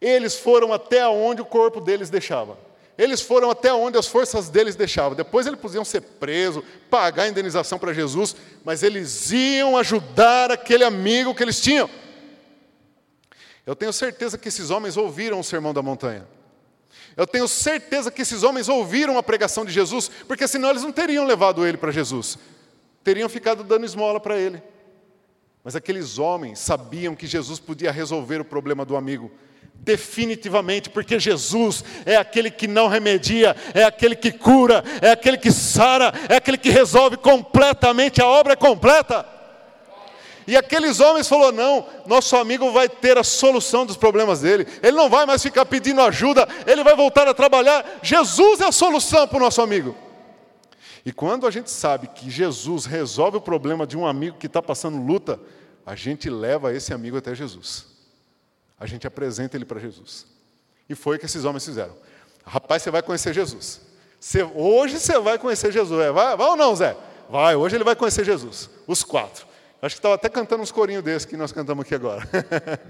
Eles 0.00 0.36
foram 0.36 0.72
até 0.72 1.06
onde 1.06 1.40
o 1.40 1.46
corpo 1.46 1.80
deles 1.80 2.10
deixava. 2.10 2.58
Eles 2.96 3.20
foram 3.20 3.50
até 3.50 3.72
onde 3.72 3.98
as 3.98 4.06
forças 4.06 4.48
deles 4.48 4.76
deixavam. 4.76 5.16
Depois 5.16 5.46
eles 5.46 5.58
podiam 5.58 5.84
ser 5.84 6.00
presos, 6.00 6.62
pagar 6.88 7.24
a 7.24 7.28
indenização 7.28 7.78
para 7.78 7.92
Jesus, 7.92 8.36
mas 8.64 8.82
eles 8.82 9.30
iam 9.32 9.76
ajudar 9.76 10.52
aquele 10.52 10.84
amigo 10.84 11.34
que 11.34 11.42
eles 11.42 11.60
tinham. 11.60 11.90
Eu 13.66 13.74
tenho 13.74 13.92
certeza 13.92 14.38
que 14.38 14.48
esses 14.48 14.70
homens 14.70 14.96
ouviram 14.96 15.40
o 15.40 15.44
sermão 15.44 15.74
da 15.74 15.82
montanha. 15.82 16.26
Eu 17.16 17.26
tenho 17.26 17.46
certeza 17.46 18.10
que 18.10 18.22
esses 18.22 18.42
homens 18.42 18.68
ouviram 18.68 19.16
a 19.16 19.22
pregação 19.22 19.64
de 19.64 19.72
Jesus, 19.72 20.10
porque 20.26 20.48
senão 20.48 20.70
eles 20.70 20.82
não 20.82 20.92
teriam 20.92 21.26
levado 21.26 21.66
ele 21.66 21.76
para 21.76 21.92
Jesus, 21.92 22.38
teriam 23.02 23.28
ficado 23.28 23.62
dando 23.62 23.84
esmola 23.84 24.18
para 24.18 24.38
ele. 24.38 24.62
Mas 25.62 25.76
aqueles 25.76 26.18
homens 26.18 26.58
sabiam 26.58 27.14
que 27.14 27.26
Jesus 27.26 27.58
podia 27.58 27.90
resolver 27.90 28.40
o 28.40 28.44
problema 28.44 28.84
do 28.84 28.96
amigo, 28.96 29.30
definitivamente, 29.72 30.90
porque 30.90 31.18
Jesus 31.18 31.84
é 32.04 32.16
aquele 32.16 32.50
que 32.50 32.66
não 32.66 32.88
remedia, 32.88 33.56
é 33.72 33.84
aquele 33.84 34.16
que 34.16 34.32
cura, 34.32 34.84
é 35.00 35.10
aquele 35.10 35.38
que 35.38 35.50
sara, 35.50 36.12
é 36.28 36.36
aquele 36.36 36.58
que 36.58 36.70
resolve 36.70 37.16
completamente, 37.16 38.20
a 38.20 38.26
obra 38.26 38.54
é 38.54 38.56
completa. 38.56 39.33
E 40.46 40.56
aqueles 40.56 41.00
homens 41.00 41.28
falou: 41.28 41.52
"Não, 41.52 41.86
nosso 42.06 42.36
amigo 42.36 42.70
vai 42.72 42.88
ter 42.88 43.16
a 43.18 43.24
solução 43.24 43.86
dos 43.86 43.96
problemas 43.96 44.40
dele. 44.40 44.66
Ele 44.82 44.96
não 44.96 45.08
vai 45.08 45.26
mais 45.26 45.42
ficar 45.42 45.64
pedindo 45.64 46.00
ajuda, 46.00 46.46
ele 46.66 46.82
vai 46.84 46.94
voltar 46.94 47.26
a 47.28 47.34
trabalhar. 47.34 48.00
Jesus 48.02 48.60
é 48.60 48.66
a 48.66 48.72
solução 48.72 49.26
para 49.26 49.36
o 49.38 49.40
nosso 49.40 49.62
amigo." 49.62 49.96
E 51.06 51.12
quando 51.12 51.46
a 51.46 51.50
gente 51.50 51.70
sabe 51.70 52.08
que 52.08 52.30
Jesus 52.30 52.86
resolve 52.86 53.36
o 53.36 53.40
problema 53.40 53.86
de 53.86 53.96
um 53.96 54.06
amigo 54.06 54.38
que 54.38 54.46
está 54.46 54.62
passando 54.62 54.98
luta, 54.98 55.38
a 55.84 55.94
gente 55.94 56.30
leva 56.30 56.72
esse 56.72 56.94
amigo 56.94 57.18
até 57.18 57.34
Jesus 57.34 57.94
a 58.78 58.86
gente 58.86 59.06
apresenta 59.06 59.56
ele 59.56 59.64
para 59.64 59.80
Jesus. 59.80 60.26
E 60.88 60.94
foi 60.94 61.16
o 61.16 61.18
que 61.18 61.26
esses 61.26 61.44
homens 61.44 61.64
fizeram. 61.64 61.94
Rapaz, 62.44 62.82
você 62.82 62.90
vai 62.90 63.02
conhecer 63.02 63.32
Jesus. 63.32 63.80
Você, 64.20 64.42
hoje 64.42 64.98
você 64.98 65.18
vai 65.18 65.38
conhecer 65.38 65.72
Jesus. 65.72 66.00
É, 66.00 66.12
vai, 66.12 66.36
vai 66.36 66.46
ou 66.48 66.56
não, 66.56 66.74
Zé? 66.76 66.96
Vai, 67.30 67.56
hoje 67.56 67.76
ele 67.76 67.84
vai 67.84 67.96
conhecer 67.96 68.24
Jesus. 68.24 68.68
Os 68.86 69.02
quatro. 69.02 69.46
Acho 69.84 69.96
que 69.96 69.98
estava 69.98 70.14
até 70.14 70.30
cantando 70.30 70.62
uns 70.62 70.72
corinhos 70.72 71.04
desses 71.04 71.26
que 71.26 71.36
nós 71.36 71.52
cantamos 71.52 71.84
aqui 71.84 71.94
agora. 71.94 72.26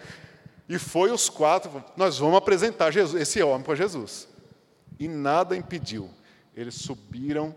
e 0.68 0.78
foi 0.78 1.10
os 1.10 1.28
quatro, 1.28 1.84
nós 1.96 2.18
vamos 2.18 2.36
apresentar 2.36 2.92
Jesus, 2.92 3.20
esse 3.20 3.42
homem 3.42 3.64
para 3.64 3.74
Jesus. 3.74 4.28
E 4.96 5.08
nada 5.08 5.56
impediu. 5.56 6.08
Eles 6.54 6.76
subiram 6.76 7.52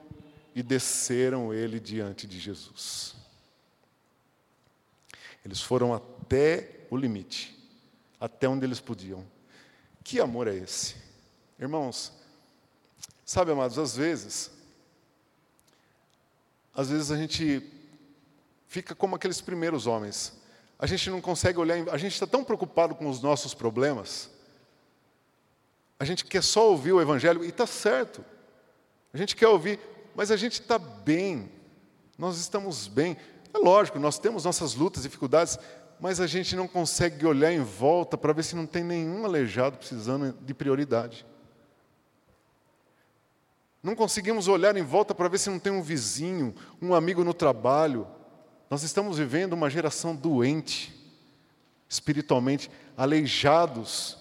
e 0.55 0.63
desceram 0.63 1.53
ele 1.53 1.79
diante 1.79 2.25
de 2.25 2.39
Jesus. 2.39 3.15
Eles 5.45 5.61
foram 5.61 5.93
até 5.93 6.87
o 6.89 6.97
limite 6.97 7.55
até 8.19 8.49
onde 8.49 8.65
eles 8.65 8.79
podiam. 8.79 9.23
Que 10.03 10.19
amor 10.19 10.47
é 10.47 10.55
esse? 10.55 10.95
Irmãos, 11.59 12.11
sabe, 13.23 13.51
amados, 13.51 13.77
às 13.77 13.95
vezes, 13.95 14.49
às 16.73 16.89
vezes 16.89 17.11
a 17.11 17.17
gente 17.17 17.76
fica 18.67 18.93
como 18.93 19.15
aqueles 19.15 19.41
primeiros 19.41 19.87
homens. 19.87 20.33
A 20.77 20.85
gente 20.85 21.09
não 21.09 21.19
consegue 21.19 21.57
olhar, 21.57 21.89
a 21.89 21.97
gente 21.97 22.13
está 22.13 22.27
tão 22.27 22.43
preocupado 22.43 22.93
com 22.93 23.09
os 23.09 23.21
nossos 23.21 23.53
problemas. 23.53 24.29
A 25.99 26.05
gente 26.05 26.23
quer 26.23 26.43
só 26.43 26.69
ouvir 26.69 26.91
o 26.91 27.01
Evangelho, 27.01 27.43
e 27.43 27.49
está 27.49 27.65
certo. 27.65 28.23
A 29.11 29.17
gente 29.17 29.35
quer 29.35 29.47
ouvir, 29.47 29.79
mas 30.15 30.29
a 30.29 30.37
gente 30.37 30.61
está 30.61 30.77
bem. 30.77 31.51
Nós 32.17 32.37
estamos 32.37 32.87
bem. 32.87 33.17
É 33.53 33.57
lógico, 33.57 33.97
nós 33.97 34.19
temos 34.19 34.43
nossas 34.43 34.75
lutas, 34.75 35.03
dificuldades, 35.03 35.57
mas 35.99 36.19
a 36.19 36.27
gente 36.27 36.55
não 36.55 36.67
consegue 36.67 37.25
olhar 37.25 37.51
em 37.51 37.63
volta 37.63 38.15
para 38.17 38.33
ver 38.33 38.43
se 38.43 38.55
não 38.55 38.67
tem 38.67 38.83
nenhum 38.83 39.25
aleijado 39.25 39.77
precisando 39.77 40.33
de 40.33 40.53
prioridade. 40.53 41.25
Não 43.81 43.95
conseguimos 43.95 44.47
olhar 44.47 44.75
em 44.75 44.83
volta 44.83 45.15
para 45.15 45.29
ver 45.29 45.39
se 45.39 45.49
não 45.49 45.57
tem 45.57 45.71
um 45.71 45.81
vizinho, 45.81 46.53
um 46.81 46.93
amigo 46.93 47.23
no 47.23 47.33
trabalho. 47.33 48.07
Nós 48.69 48.83
estamos 48.83 49.17
vivendo 49.17 49.53
uma 49.53 49.69
geração 49.69 50.15
doente, 50.15 50.93
espiritualmente, 51.87 52.69
aleijados 52.95 54.17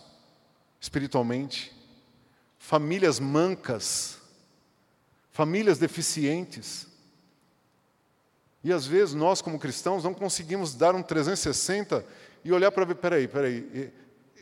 espiritualmente, 0.80 1.74
famílias 2.58 3.18
mancas, 3.18 4.18
famílias 5.32 5.78
deficientes. 5.78 6.86
E 8.62 8.72
às 8.72 8.86
vezes 8.86 9.14
nós, 9.14 9.42
como 9.42 9.58
cristãos, 9.58 10.04
não 10.04 10.14
conseguimos 10.14 10.74
dar 10.74 10.94
um 10.94 11.02
360 11.02 12.04
e 12.44 12.52
olhar 12.52 12.70
para 12.70 12.84
ver, 12.84 12.96
peraí, 12.96 13.28
peraí, 13.28 13.92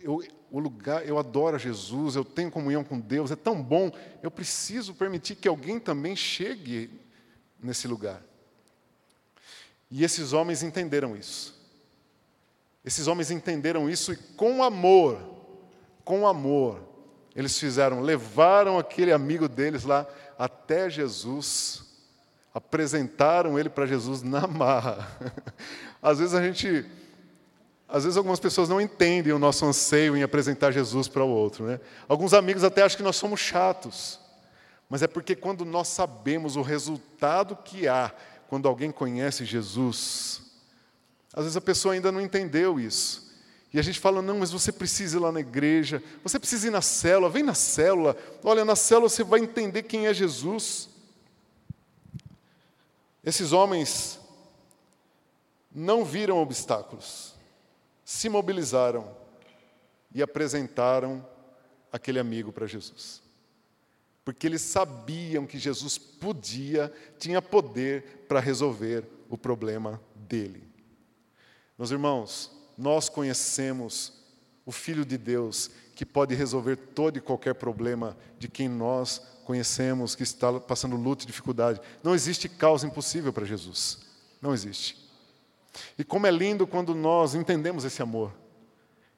eu, 0.02 0.22
o 0.50 0.58
lugar, 0.58 1.06
eu 1.06 1.18
adoro 1.18 1.58
Jesus, 1.58 2.16
eu 2.16 2.24
tenho 2.24 2.50
comunhão 2.50 2.84
com 2.84 3.00
Deus, 3.00 3.30
é 3.30 3.36
tão 3.36 3.62
bom, 3.62 3.90
eu 4.22 4.30
preciso 4.30 4.94
permitir 4.94 5.34
que 5.34 5.48
alguém 5.48 5.80
também 5.80 6.14
chegue 6.14 6.90
nesse 7.62 7.88
lugar. 7.88 8.22
E 9.96 10.02
esses 10.02 10.32
homens 10.32 10.64
entenderam 10.64 11.16
isso. 11.16 11.54
Esses 12.84 13.06
homens 13.06 13.30
entenderam 13.30 13.88
isso 13.88 14.12
e 14.12 14.16
com 14.16 14.60
amor, 14.64 15.20
com 16.04 16.26
amor, 16.26 16.80
eles 17.32 17.56
fizeram, 17.56 18.00
levaram 18.00 18.76
aquele 18.76 19.12
amigo 19.12 19.48
deles 19.48 19.84
lá 19.84 20.04
até 20.36 20.90
Jesus, 20.90 21.84
apresentaram 22.52 23.56
ele 23.56 23.68
para 23.68 23.86
Jesus 23.86 24.20
na 24.20 24.48
marra. 24.48 25.08
Às 26.02 26.18
vezes 26.18 26.34
a 26.34 26.42
gente 26.42 26.84
às 27.88 28.02
vezes 28.02 28.16
algumas 28.16 28.40
pessoas 28.40 28.68
não 28.68 28.80
entendem 28.80 29.32
o 29.32 29.38
nosso 29.38 29.64
anseio 29.64 30.16
em 30.16 30.24
apresentar 30.24 30.72
Jesus 30.72 31.06
para 31.06 31.22
o 31.22 31.28
outro. 31.28 31.66
Né? 31.66 31.78
Alguns 32.08 32.34
amigos 32.34 32.64
até 32.64 32.82
acham 32.82 32.96
que 32.96 33.02
nós 33.04 33.14
somos 33.14 33.38
chatos. 33.38 34.18
Mas 34.88 35.02
é 35.02 35.06
porque 35.06 35.36
quando 35.36 35.64
nós 35.64 35.86
sabemos 35.86 36.56
o 36.56 36.62
resultado 36.62 37.54
que 37.54 37.86
há 37.86 38.12
quando 38.48 38.68
alguém 38.68 38.90
conhece 38.90 39.44
Jesus, 39.44 40.42
às 41.32 41.44
vezes 41.44 41.56
a 41.56 41.60
pessoa 41.60 41.94
ainda 41.94 42.12
não 42.12 42.20
entendeu 42.20 42.78
isso. 42.78 43.24
E 43.72 43.78
a 43.78 43.82
gente 43.82 43.98
fala, 43.98 44.22
não, 44.22 44.38
mas 44.38 44.52
você 44.52 44.70
precisa 44.70 45.16
ir 45.16 45.20
lá 45.20 45.32
na 45.32 45.40
igreja, 45.40 46.02
você 46.22 46.38
precisa 46.38 46.68
ir 46.68 46.70
na 46.70 46.80
célula, 46.80 47.28
vem 47.28 47.42
na 47.42 47.54
célula. 47.54 48.16
Olha, 48.42 48.64
na 48.64 48.76
célula 48.76 49.08
você 49.08 49.24
vai 49.24 49.40
entender 49.40 49.82
quem 49.82 50.06
é 50.06 50.14
Jesus. 50.14 50.88
Esses 53.24 53.52
homens 53.52 54.20
não 55.74 56.04
viram 56.04 56.38
obstáculos 56.38 57.34
se 58.04 58.28
mobilizaram 58.28 59.16
e 60.12 60.22
apresentaram 60.22 61.26
aquele 61.90 62.18
amigo 62.18 62.52
para 62.52 62.66
Jesus. 62.66 63.22
Porque 64.24 64.46
eles 64.46 64.62
sabiam 64.62 65.46
que 65.46 65.58
Jesus 65.58 65.98
podia, 65.98 66.92
tinha 67.18 67.42
poder 67.42 68.24
para 68.26 68.40
resolver 68.40 69.04
o 69.28 69.36
problema 69.36 70.00
dele. 70.14 70.66
Meus 71.76 71.90
irmãos, 71.90 72.50
nós 72.78 73.08
conhecemos 73.08 74.24
o 74.64 74.72
Filho 74.72 75.04
de 75.04 75.18
Deus 75.18 75.70
que 75.94 76.06
pode 76.06 76.34
resolver 76.34 76.76
todo 76.76 77.18
e 77.18 77.20
qualquer 77.20 77.54
problema 77.54 78.16
de 78.38 78.48
quem 78.48 78.68
nós 78.68 79.20
conhecemos 79.44 80.14
que 80.14 80.22
está 80.22 80.58
passando 80.58 80.96
luta 80.96 81.24
e 81.24 81.26
dificuldade. 81.26 81.80
Não 82.02 82.14
existe 82.14 82.48
causa 82.48 82.86
impossível 82.86 83.32
para 83.32 83.44
Jesus. 83.44 84.00
Não 84.40 84.54
existe. 84.54 84.96
E 85.98 86.04
como 86.04 86.26
é 86.26 86.30
lindo 86.30 86.66
quando 86.66 86.94
nós 86.94 87.34
entendemos 87.34 87.84
esse 87.84 88.00
amor. 88.02 88.32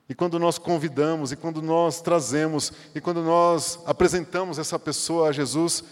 E 0.08 0.14
quando 0.14 0.38
nós 0.38 0.56
convidamos, 0.58 1.32
e 1.32 1.36
quando 1.36 1.60
nós 1.60 2.00
trazemos, 2.00 2.72
e 2.94 3.00
quando 3.00 3.22
nós 3.22 3.80
apresentamos 3.86 4.58
essa 4.58 4.78
pessoa 4.78 5.28
a 5.28 5.32
Jesus, 5.32 5.82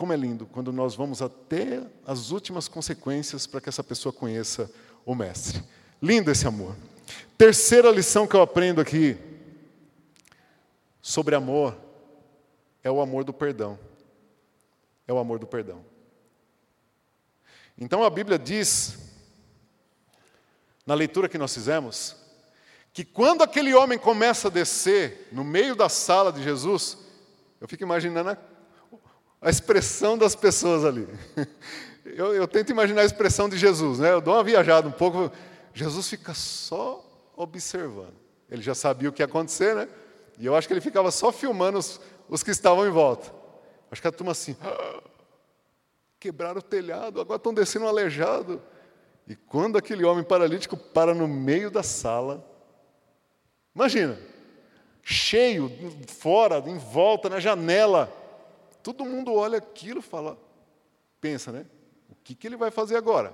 como 0.00 0.14
é 0.14 0.16
lindo 0.16 0.46
quando 0.46 0.72
nós 0.72 0.94
vamos 0.94 1.20
até 1.20 1.82
as 2.06 2.30
últimas 2.30 2.66
consequências 2.68 3.46
para 3.46 3.60
que 3.60 3.68
essa 3.68 3.84
pessoa 3.84 4.10
conheça 4.10 4.70
o 5.04 5.14
Mestre. 5.14 5.62
Lindo 6.00 6.30
esse 6.30 6.46
amor. 6.46 6.74
Terceira 7.36 7.90
lição 7.90 8.26
que 8.26 8.34
eu 8.34 8.40
aprendo 8.40 8.80
aqui 8.80 9.18
sobre 11.02 11.34
amor 11.34 11.76
é 12.82 12.90
o 12.90 13.00
amor 13.00 13.24
do 13.24 13.32
perdão. 13.34 13.78
É 15.06 15.12
o 15.12 15.18
amor 15.18 15.38
do 15.38 15.46
perdão. 15.46 15.84
Então 17.76 18.02
a 18.02 18.08
Bíblia 18.08 18.38
diz 18.38 18.98
na 20.86 20.94
leitura 20.94 21.28
que 21.28 21.36
nós 21.36 21.52
fizemos, 21.52 22.16
que 22.92 23.04
quando 23.04 23.42
aquele 23.42 23.74
homem 23.74 23.98
começa 23.98 24.48
a 24.48 24.50
descer 24.50 25.28
no 25.32 25.44
meio 25.44 25.74
da 25.76 25.88
sala 25.88 26.32
de 26.32 26.42
Jesus, 26.42 26.98
eu 27.60 27.68
fico 27.68 27.82
imaginando 27.82 28.30
a, 28.30 28.38
a 29.40 29.50
expressão 29.50 30.18
das 30.18 30.34
pessoas 30.34 30.84
ali. 30.84 31.08
Eu, 32.02 32.34
eu, 32.34 32.48
tento 32.48 32.70
imaginar 32.70 33.02
a 33.02 33.04
expressão 33.04 33.48
de 33.48 33.56
Jesus, 33.56 33.98
né? 33.98 34.10
Eu 34.10 34.20
dou 34.20 34.34
uma 34.34 34.42
viajada 34.42 34.88
um 34.88 34.90
pouco. 34.90 35.30
Jesus 35.72 36.08
fica 36.08 36.34
só 36.34 37.04
observando. 37.36 38.14
Ele 38.50 38.62
já 38.62 38.74
sabia 38.74 39.08
o 39.08 39.12
que 39.12 39.22
ia 39.22 39.26
acontecer, 39.26 39.76
né? 39.76 39.88
E 40.38 40.46
eu 40.46 40.56
acho 40.56 40.66
que 40.66 40.72
ele 40.72 40.80
ficava 40.80 41.10
só 41.10 41.30
filmando 41.30 41.78
os, 41.78 42.00
os 42.28 42.42
que 42.42 42.50
estavam 42.50 42.86
em 42.86 42.90
volta. 42.90 43.32
Acho 43.90 44.00
que 44.02 44.08
a 44.08 44.12
turma 44.12 44.32
assim, 44.32 44.56
quebraram 46.18 46.58
o 46.58 46.62
telhado, 46.62 47.20
agora 47.20 47.36
estão 47.36 47.54
descendo 47.54 47.84
um 47.84 47.88
aleijado. 47.88 48.60
E 49.28 49.36
quando 49.36 49.78
aquele 49.78 50.04
homem 50.04 50.24
paralítico 50.24 50.76
para 50.76 51.14
no 51.14 51.28
meio 51.28 51.70
da 51.70 51.82
sala, 51.82 52.49
imagina, 53.74 54.18
cheio, 55.02 55.70
fora, 56.08 56.58
em 56.66 56.78
volta, 56.78 57.28
na 57.28 57.40
janela, 57.40 58.06
todo 58.82 59.04
mundo 59.04 59.34
olha 59.34 59.58
aquilo 59.58 60.00
e 60.00 60.02
fala, 60.02 60.38
pensa, 61.20 61.52
né? 61.52 61.66
O 62.08 62.14
que, 62.22 62.34
que 62.34 62.46
ele 62.46 62.56
vai 62.56 62.70
fazer 62.70 62.96
agora? 62.96 63.32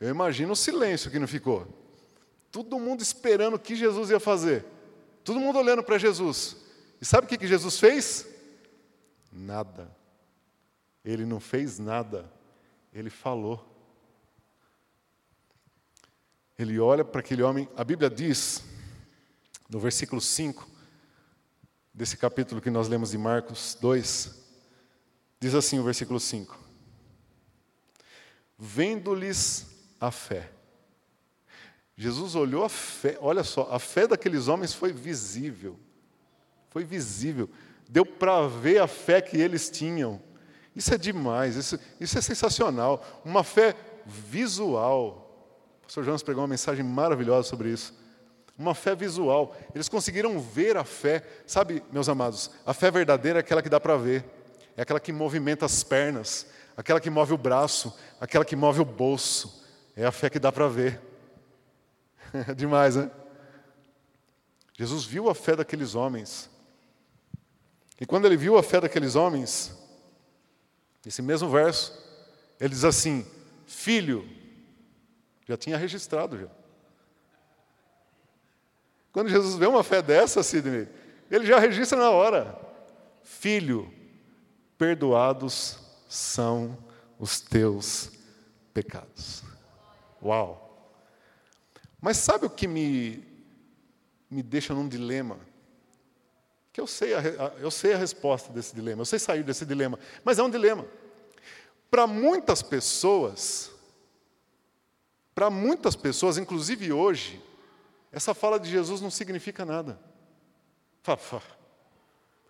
Eu 0.00 0.08
imagino 0.08 0.52
o 0.52 0.56
silêncio 0.56 1.10
que 1.10 1.18
não 1.18 1.28
ficou. 1.28 1.66
Todo 2.50 2.78
mundo 2.78 3.00
esperando 3.00 3.54
o 3.54 3.58
que 3.58 3.74
Jesus 3.74 4.10
ia 4.10 4.20
fazer. 4.20 4.64
Todo 5.24 5.40
mundo 5.40 5.58
olhando 5.58 5.82
para 5.82 5.98
Jesus. 5.98 6.56
E 7.00 7.04
sabe 7.04 7.24
o 7.24 7.28
que, 7.28 7.38
que 7.38 7.46
Jesus 7.46 7.78
fez? 7.78 8.26
Nada. 9.32 9.90
Ele 11.04 11.24
não 11.24 11.40
fez 11.40 11.78
nada. 11.78 12.30
Ele 12.92 13.10
falou. 13.10 13.64
Ele 16.58 16.78
olha 16.78 17.04
para 17.04 17.20
aquele 17.20 17.42
homem, 17.42 17.68
a 17.76 17.82
Bíblia 17.82 18.10
diz, 18.10 18.62
no 19.72 19.80
versículo 19.80 20.20
5, 20.20 20.68
desse 21.94 22.14
capítulo 22.16 22.60
que 22.60 22.68
nós 22.68 22.88
lemos 22.88 23.12
de 23.12 23.18
Marcos 23.18 23.74
2, 23.80 24.38
diz 25.40 25.54
assim 25.54 25.78
o 25.78 25.82
versículo 25.82 26.20
5: 26.20 26.58
Vendo-lhes 28.58 29.66
a 29.98 30.10
fé. 30.10 30.52
Jesus 31.96 32.34
olhou 32.34 32.64
a 32.64 32.68
fé, 32.68 33.16
olha 33.18 33.42
só, 33.42 33.68
a 33.70 33.78
fé 33.78 34.06
daqueles 34.06 34.46
homens 34.46 34.74
foi 34.74 34.92
visível. 34.92 35.80
Foi 36.68 36.84
visível. 36.84 37.48
Deu 37.88 38.04
para 38.04 38.46
ver 38.46 38.78
a 38.78 38.86
fé 38.86 39.22
que 39.22 39.38
eles 39.38 39.70
tinham. 39.70 40.20
Isso 40.76 40.92
é 40.92 40.98
demais, 40.98 41.56
isso, 41.56 41.78
isso 41.98 42.18
é 42.18 42.20
sensacional. 42.20 43.22
Uma 43.24 43.42
fé 43.42 43.74
visual 44.04 45.22
pastor 45.92 46.04
Jonas 46.04 46.22
pregou 46.22 46.42
uma 46.42 46.48
mensagem 46.48 46.82
maravilhosa 46.82 47.48
sobre 47.48 47.70
isso. 47.70 48.01
Uma 48.58 48.74
fé 48.74 48.94
visual. 48.94 49.56
Eles 49.74 49.88
conseguiram 49.88 50.38
ver 50.40 50.76
a 50.76 50.84
fé. 50.84 51.22
Sabe, 51.46 51.82
meus 51.90 52.08
amados, 52.08 52.50
a 52.66 52.74
fé 52.74 52.90
verdadeira 52.90 53.38
é 53.38 53.40
aquela 53.40 53.62
que 53.62 53.68
dá 53.68 53.80
para 53.80 53.96
ver. 53.96 54.24
É 54.76 54.82
aquela 54.82 55.00
que 55.00 55.12
movimenta 55.12 55.66
as 55.66 55.82
pernas, 55.82 56.46
aquela 56.76 57.00
que 57.00 57.10
move 57.10 57.32
o 57.34 57.38
braço, 57.38 57.96
aquela 58.20 58.44
que 58.44 58.56
move 58.56 58.80
o 58.80 58.84
bolso. 58.84 59.62
É 59.96 60.04
a 60.04 60.12
fé 60.12 60.30
que 60.30 60.38
dá 60.38 60.50
para 60.50 60.68
ver. 60.68 61.00
É 62.32 62.54
demais, 62.54 62.96
né? 62.96 63.10
Jesus 64.78 65.04
viu 65.04 65.28
a 65.28 65.34
fé 65.34 65.54
daqueles 65.54 65.94
homens. 65.94 66.50
E 68.00 68.06
quando 68.06 68.24
ele 68.24 68.36
viu 68.36 68.56
a 68.56 68.62
fé 68.62 68.80
daqueles 68.80 69.14
homens, 69.14 69.72
esse 71.06 71.20
mesmo 71.20 71.48
verso, 71.48 71.92
ele 72.58 72.70
diz 72.70 72.84
assim: 72.84 73.26
Filho, 73.66 74.28
já 75.46 75.56
tinha 75.56 75.76
registrado 75.76 76.38
já. 76.38 76.48
Quando 79.12 79.28
Jesus 79.28 79.56
vê 79.56 79.66
uma 79.66 79.84
fé 79.84 80.00
dessa, 80.00 80.42
Sidney, 80.42 80.88
ele 81.30 81.44
já 81.44 81.58
registra 81.58 81.98
na 81.98 82.10
hora. 82.10 82.58
Filho, 83.22 83.92
perdoados 84.78 85.78
são 86.08 86.76
os 87.18 87.40
teus 87.40 88.10
pecados. 88.72 89.42
Uau! 90.22 90.62
Mas 92.00 92.16
sabe 92.16 92.46
o 92.46 92.50
que 92.50 92.66
me, 92.66 93.22
me 94.30 94.42
deixa 94.42 94.74
num 94.74 94.88
dilema? 94.88 95.38
Que 96.72 96.80
eu 96.80 96.86
sei, 96.86 97.14
a, 97.14 97.20
eu 97.58 97.70
sei 97.70 97.92
a 97.92 97.98
resposta 97.98 98.50
desse 98.50 98.74
dilema, 98.74 99.02
eu 99.02 99.06
sei 99.06 99.18
sair 99.18 99.44
desse 99.44 99.66
dilema, 99.66 99.98
mas 100.24 100.38
é 100.38 100.42
um 100.42 100.50
dilema. 100.50 100.86
Para 101.90 102.06
muitas 102.06 102.62
pessoas, 102.62 103.70
para 105.34 105.50
muitas 105.50 105.94
pessoas, 105.94 106.38
inclusive 106.38 106.92
hoje, 106.92 107.40
essa 108.12 108.34
fala 108.34 108.60
de 108.60 108.70
Jesus 108.70 109.00
não 109.00 109.10
significa 109.10 109.64
nada. 109.64 109.98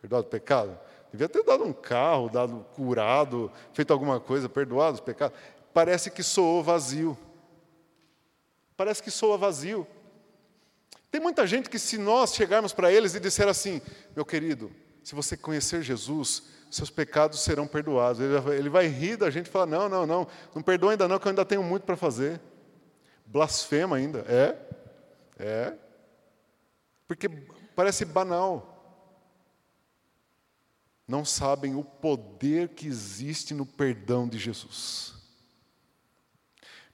Perdoado 0.01 0.27
o 0.27 0.31
pecado? 0.31 0.79
Devia 1.11 1.29
ter 1.29 1.45
dado 1.45 1.65
um 1.65 1.73
carro, 1.73 2.29
dado 2.29 2.67
curado, 2.75 3.51
feito 3.73 3.93
alguma 3.93 4.19
coisa, 4.19 4.49
perdoado 4.49 4.95
os 4.95 5.01
pecados. 5.01 5.39
Parece 5.73 6.11
que 6.11 6.23
soou 6.23 6.63
vazio. 6.63 7.17
Parece 8.77 9.03
que 9.03 9.11
soa 9.11 9.39
vazio. 9.39 9.87
Tem 11.11 11.21
muita 11.21 11.47
gente 11.47 11.71
que, 11.71 11.79
se 11.79 11.99
nós 11.99 12.35
chegarmos 12.35 12.73
para 12.73 12.91
eles 12.91 13.15
e 13.15 13.21
disser 13.21 13.47
assim, 13.47 13.81
meu 14.17 14.25
querido, 14.25 14.73
se 15.05 15.15
você 15.15 15.37
conhecer 15.37 15.83
Jesus, 15.83 16.45
seus 16.71 16.89
pecados 16.89 17.41
serão 17.41 17.67
perdoados. 17.67 18.21
Ele 18.21 18.71
vai 18.71 18.87
rir 18.87 19.17
da 19.17 19.31
gente 19.31 19.47
e 19.47 19.51
falar: 19.51 19.67
não, 19.67 19.89
não, 19.89 20.07
não, 20.07 20.27
não 20.55 20.63
perdoa 20.63 20.93
ainda 20.93 21.07
não, 21.07 21.19
que 21.19 21.27
eu 21.27 21.31
ainda 21.31 21.45
tenho 21.45 21.63
muito 21.63 21.85
para 21.85 21.97
fazer. 21.97 22.41
Blasfema 23.27 23.97
ainda. 23.97 24.21
É, 24.21 24.57
é. 25.39 25.77
Porque 27.07 27.29
parece 27.75 28.05
banal. 28.05 28.69
Não 31.07 31.25
sabem 31.25 31.75
o 31.75 31.85
poder 31.85 32.71
que 32.71 32.87
existe 32.87 33.53
no 33.53 33.67
perdão 33.67 34.29
de 34.29 34.39
Jesus. 34.39 35.15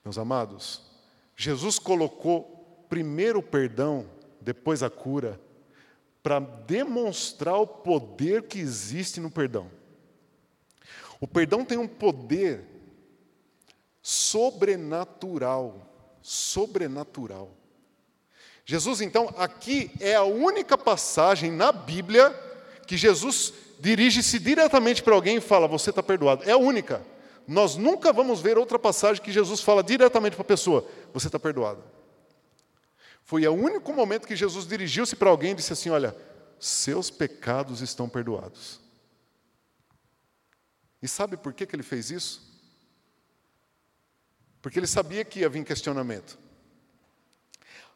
Meus 0.03 0.17
amados, 0.17 0.81
Jesus 1.35 1.77
colocou 1.79 2.85
primeiro 2.89 3.39
o 3.39 3.43
perdão, 3.43 4.09
depois 4.41 4.81
a 4.81 4.89
cura, 4.89 5.39
para 6.21 6.39
demonstrar 6.39 7.55
o 7.55 7.67
poder 7.67 8.43
que 8.43 8.59
existe 8.59 9.19
no 9.19 9.31
perdão. 9.31 9.69
O 11.21 11.27
perdão 11.27 11.63
tem 11.63 11.77
um 11.77 11.87
poder 11.87 12.65
sobrenatural, 14.01 15.87
sobrenatural. 16.21 17.55
Jesus, 18.69 19.01
então, 19.01 19.33
aqui 19.35 19.89
é 19.99 20.13
a 20.13 20.21
única 20.21 20.77
passagem 20.77 21.51
na 21.51 21.71
Bíblia 21.71 22.29
que 22.85 22.97
Jesus 22.97 23.51
dirige-se 23.79 24.37
diretamente 24.37 25.01
para 25.01 25.15
alguém 25.15 25.37
e 25.37 25.41
fala: 25.41 25.67
Você 25.67 25.89
está 25.89 26.03
perdoado. 26.03 26.47
É 26.47 26.51
a 26.51 26.57
única. 26.57 27.03
Nós 27.47 27.75
nunca 27.75 28.13
vamos 28.13 28.41
ver 28.41 28.59
outra 28.59 28.77
passagem 28.77 29.23
que 29.23 29.31
Jesus 29.31 29.61
fala 29.61 29.81
diretamente 29.81 30.35
para 30.35 30.43
a 30.43 30.45
pessoa: 30.45 30.87
Você 31.11 31.25
está 31.25 31.39
perdoado. 31.39 31.83
Foi 33.23 33.47
o 33.47 33.53
único 33.53 33.91
momento 33.91 34.27
que 34.27 34.35
Jesus 34.35 34.67
dirigiu-se 34.67 35.15
para 35.15 35.31
alguém 35.31 35.53
e 35.53 35.55
disse 35.55 35.73
assim: 35.73 35.89
Olha, 35.89 36.15
seus 36.59 37.09
pecados 37.09 37.81
estão 37.81 38.07
perdoados. 38.07 38.79
E 41.01 41.07
sabe 41.07 41.37
por 41.37 41.53
que, 41.53 41.65
que 41.65 41.75
ele 41.75 41.81
fez 41.81 42.11
isso? 42.11 42.47
Porque 44.61 44.77
ele 44.77 44.85
sabia 44.85 45.25
que 45.25 45.39
ia 45.39 45.49
vir 45.49 45.65
questionamento. 45.65 46.37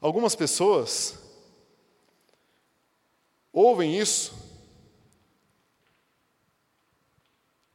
Algumas 0.03 0.35
pessoas 0.35 1.17
ouvem 3.53 3.97
isso 3.97 4.33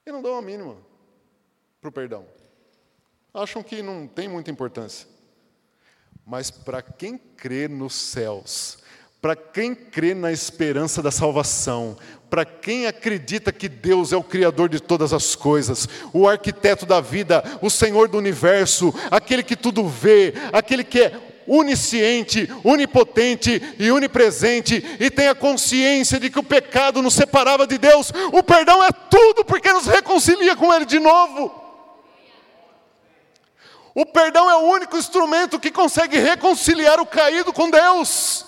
e 0.04 0.12
não 0.12 0.20
dão 0.20 0.36
a 0.36 0.42
mínima 0.42 0.76
para 1.80 1.88
o 1.88 1.92
perdão. 1.92 2.26
Acham 3.32 3.62
que 3.62 3.80
não 3.80 4.06
tem 4.06 4.28
muita 4.28 4.50
importância. 4.50 5.08
Mas 6.26 6.50
para 6.50 6.82
quem 6.82 7.16
crê 7.16 7.66
nos 7.66 7.94
céus, 7.94 8.76
para 9.22 9.34
quem 9.34 9.74
crê 9.74 10.12
na 10.12 10.30
esperança 10.30 11.02
da 11.02 11.10
salvação, 11.10 11.96
para 12.28 12.44
quem 12.44 12.86
acredita 12.86 13.50
que 13.50 13.70
Deus 13.70 14.12
é 14.12 14.18
o 14.18 14.22
Criador 14.22 14.68
de 14.68 14.80
todas 14.80 15.14
as 15.14 15.34
coisas, 15.34 15.88
o 16.12 16.28
arquiteto 16.28 16.84
da 16.84 17.00
vida, 17.00 17.42
o 17.62 17.70
Senhor 17.70 18.06
do 18.06 18.18
universo, 18.18 18.92
aquele 19.10 19.42
que 19.42 19.56
tudo 19.56 19.88
vê, 19.88 20.34
aquele 20.52 20.84
que 20.84 21.00
é 21.00 21.27
onisciente, 21.48 22.48
onipotente 22.62 23.74
e 23.78 23.90
onipresente, 23.90 24.84
e 25.00 25.10
tem 25.10 25.28
a 25.28 25.34
consciência 25.34 26.20
de 26.20 26.28
que 26.30 26.38
o 26.38 26.42
pecado 26.42 27.00
nos 27.00 27.14
separava 27.14 27.66
de 27.66 27.78
Deus, 27.78 28.12
o 28.32 28.42
perdão 28.42 28.84
é 28.84 28.90
tudo 28.92 29.44
porque 29.44 29.72
nos 29.72 29.86
reconcilia 29.86 30.54
com 30.54 30.72
Ele 30.72 30.84
de 30.84 30.98
novo. 30.98 31.68
O 33.94 34.06
perdão 34.06 34.48
é 34.48 34.54
o 34.54 34.70
único 34.70 34.96
instrumento 34.96 35.58
que 35.58 35.72
consegue 35.72 36.18
reconciliar 36.18 37.00
o 37.00 37.06
caído 37.06 37.52
com 37.52 37.68
Deus. 37.68 38.44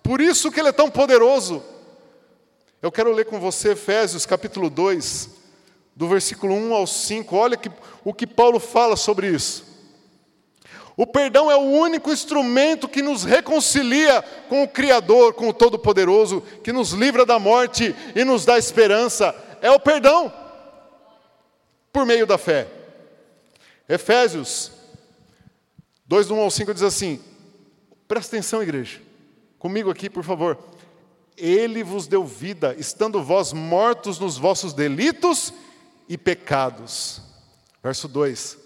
Por 0.00 0.20
isso 0.20 0.52
que 0.52 0.60
ele 0.60 0.68
é 0.68 0.72
tão 0.72 0.88
poderoso. 0.88 1.60
Eu 2.80 2.92
quero 2.92 3.10
ler 3.10 3.24
com 3.24 3.40
você 3.40 3.72
Efésios 3.72 4.24
capítulo 4.24 4.70
2, 4.70 5.30
do 5.96 6.06
versículo 6.06 6.54
1 6.54 6.72
ao 6.72 6.86
5. 6.86 7.34
Olha 7.34 7.56
que, 7.56 7.68
o 8.04 8.14
que 8.14 8.28
Paulo 8.28 8.60
fala 8.60 8.94
sobre 8.94 9.26
isso. 9.26 9.64
O 10.96 11.06
perdão 11.06 11.50
é 11.50 11.56
o 11.56 11.60
único 11.60 12.10
instrumento 12.10 12.88
que 12.88 13.02
nos 13.02 13.22
reconcilia 13.22 14.22
com 14.48 14.62
o 14.62 14.68
Criador, 14.68 15.34
com 15.34 15.48
o 15.48 15.52
Todo-Poderoso, 15.52 16.40
que 16.64 16.72
nos 16.72 16.92
livra 16.92 17.26
da 17.26 17.38
morte 17.38 17.94
e 18.14 18.24
nos 18.24 18.46
dá 18.46 18.56
esperança. 18.56 19.34
É 19.60 19.70
o 19.70 19.78
perdão, 19.78 20.32
por 21.92 22.06
meio 22.06 22.26
da 22.26 22.38
fé. 22.38 22.66
Efésios 23.86 24.72
2, 26.06 26.30
1 26.30 26.40
ao 26.40 26.50
5 26.50 26.72
diz 26.72 26.82
assim: 26.82 27.22
presta 28.08 28.34
atenção, 28.34 28.62
igreja, 28.62 28.98
comigo 29.58 29.90
aqui, 29.90 30.08
por 30.08 30.24
favor. 30.24 30.58
Ele 31.36 31.84
vos 31.84 32.06
deu 32.06 32.24
vida, 32.24 32.74
estando 32.78 33.22
vós 33.22 33.52
mortos 33.52 34.18
nos 34.18 34.38
vossos 34.38 34.72
delitos 34.72 35.52
e 36.08 36.16
pecados. 36.16 37.20
Verso 37.82 38.08
2 38.08 38.65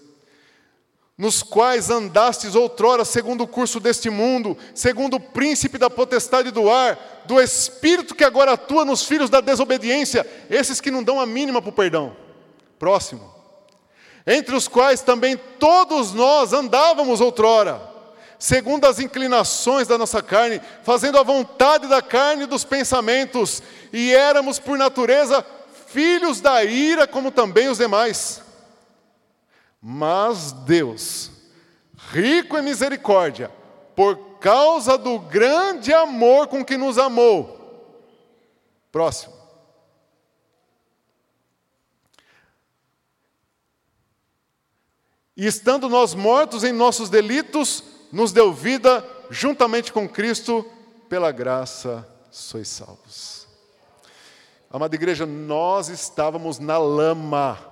nos 1.21 1.43
quais 1.43 1.91
andastes 1.91 2.55
outrora 2.55 3.05
segundo 3.05 3.43
o 3.43 3.47
curso 3.47 3.79
deste 3.79 4.09
mundo, 4.09 4.57
segundo 4.73 5.17
o 5.17 5.19
príncipe 5.19 5.77
da 5.77 5.87
potestade 5.87 6.49
do 6.49 6.67
ar, 6.67 7.21
do 7.25 7.39
espírito 7.39 8.15
que 8.15 8.23
agora 8.23 8.53
atua 8.53 8.83
nos 8.83 9.05
filhos 9.05 9.29
da 9.29 9.39
desobediência, 9.39 10.25
esses 10.49 10.81
que 10.81 10.89
não 10.89 11.03
dão 11.03 11.19
a 11.19 11.25
mínima 11.27 11.61
para 11.61 11.69
o 11.69 11.73
perdão. 11.73 12.17
Próximo. 12.79 13.31
Entre 14.25 14.55
os 14.55 14.67
quais 14.67 15.01
também 15.01 15.37
todos 15.59 16.11
nós 16.11 16.53
andávamos 16.53 17.21
outrora, 17.21 17.79
segundo 18.39 18.85
as 18.85 18.99
inclinações 18.99 19.87
da 19.87 19.99
nossa 19.99 20.23
carne, 20.23 20.59
fazendo 20.81 21.19
a 21.19 21.23
vontade 21.23 21.87
da 21.87 22.01
carne 22.01 22.45
e 22.45 22.47
dos 22.47 22.63
pensamentos, 22.63 23.61
e 23.93 24.11
éramos 24.11 24.57
por 24.57 24.75
natureza 24.75 25.45
filhos 25.85 26.41
da 26.41 26.63
ira, 26.63 27.05
como 27.05 27.29
também 27.29 27.69
os 27.69 27.77
demais. 27.77 28.41
Mas 29.81 30.51
Deus, 30.51 31.31
rico 32.11 32.57
em 32.57 32.61
misericórdia, 32.61 33.49
por 33.95 34.37
causa 34.39 34.97
do 34.97 35.17
grande 35.17 35.91
amor 35.91 36.47
com 36.47 36.63
que 36.63 36.77
nos 36.77 36.97
amou. 36.97 37.59
Próximo. 38.91 39.33
E 45.35 45.47
estando 45.47 45.89
nós 45.89 46.13
mortos 46.13 46.63
em 46.63 46.71
nossos 46.71 47.09
delitos, 47.09 47.83
nos 48.11 48.31
deu 48.31 48.53
vida 48.53 49.03
juntamente 49.29 49.91
com 49.91 50.07
Cristo, 50.07 50.63
pela 51.09 51.31
graça 51.31 52.07
sois 52.29 52.67
salvos. 52.67 53.47
Amada 54.69 54.95
igreja, 54.95 55.25
nós 55.25 55.89
estávamos 55.89 56.59
na 56.59 56.77
lama 56.77 57.70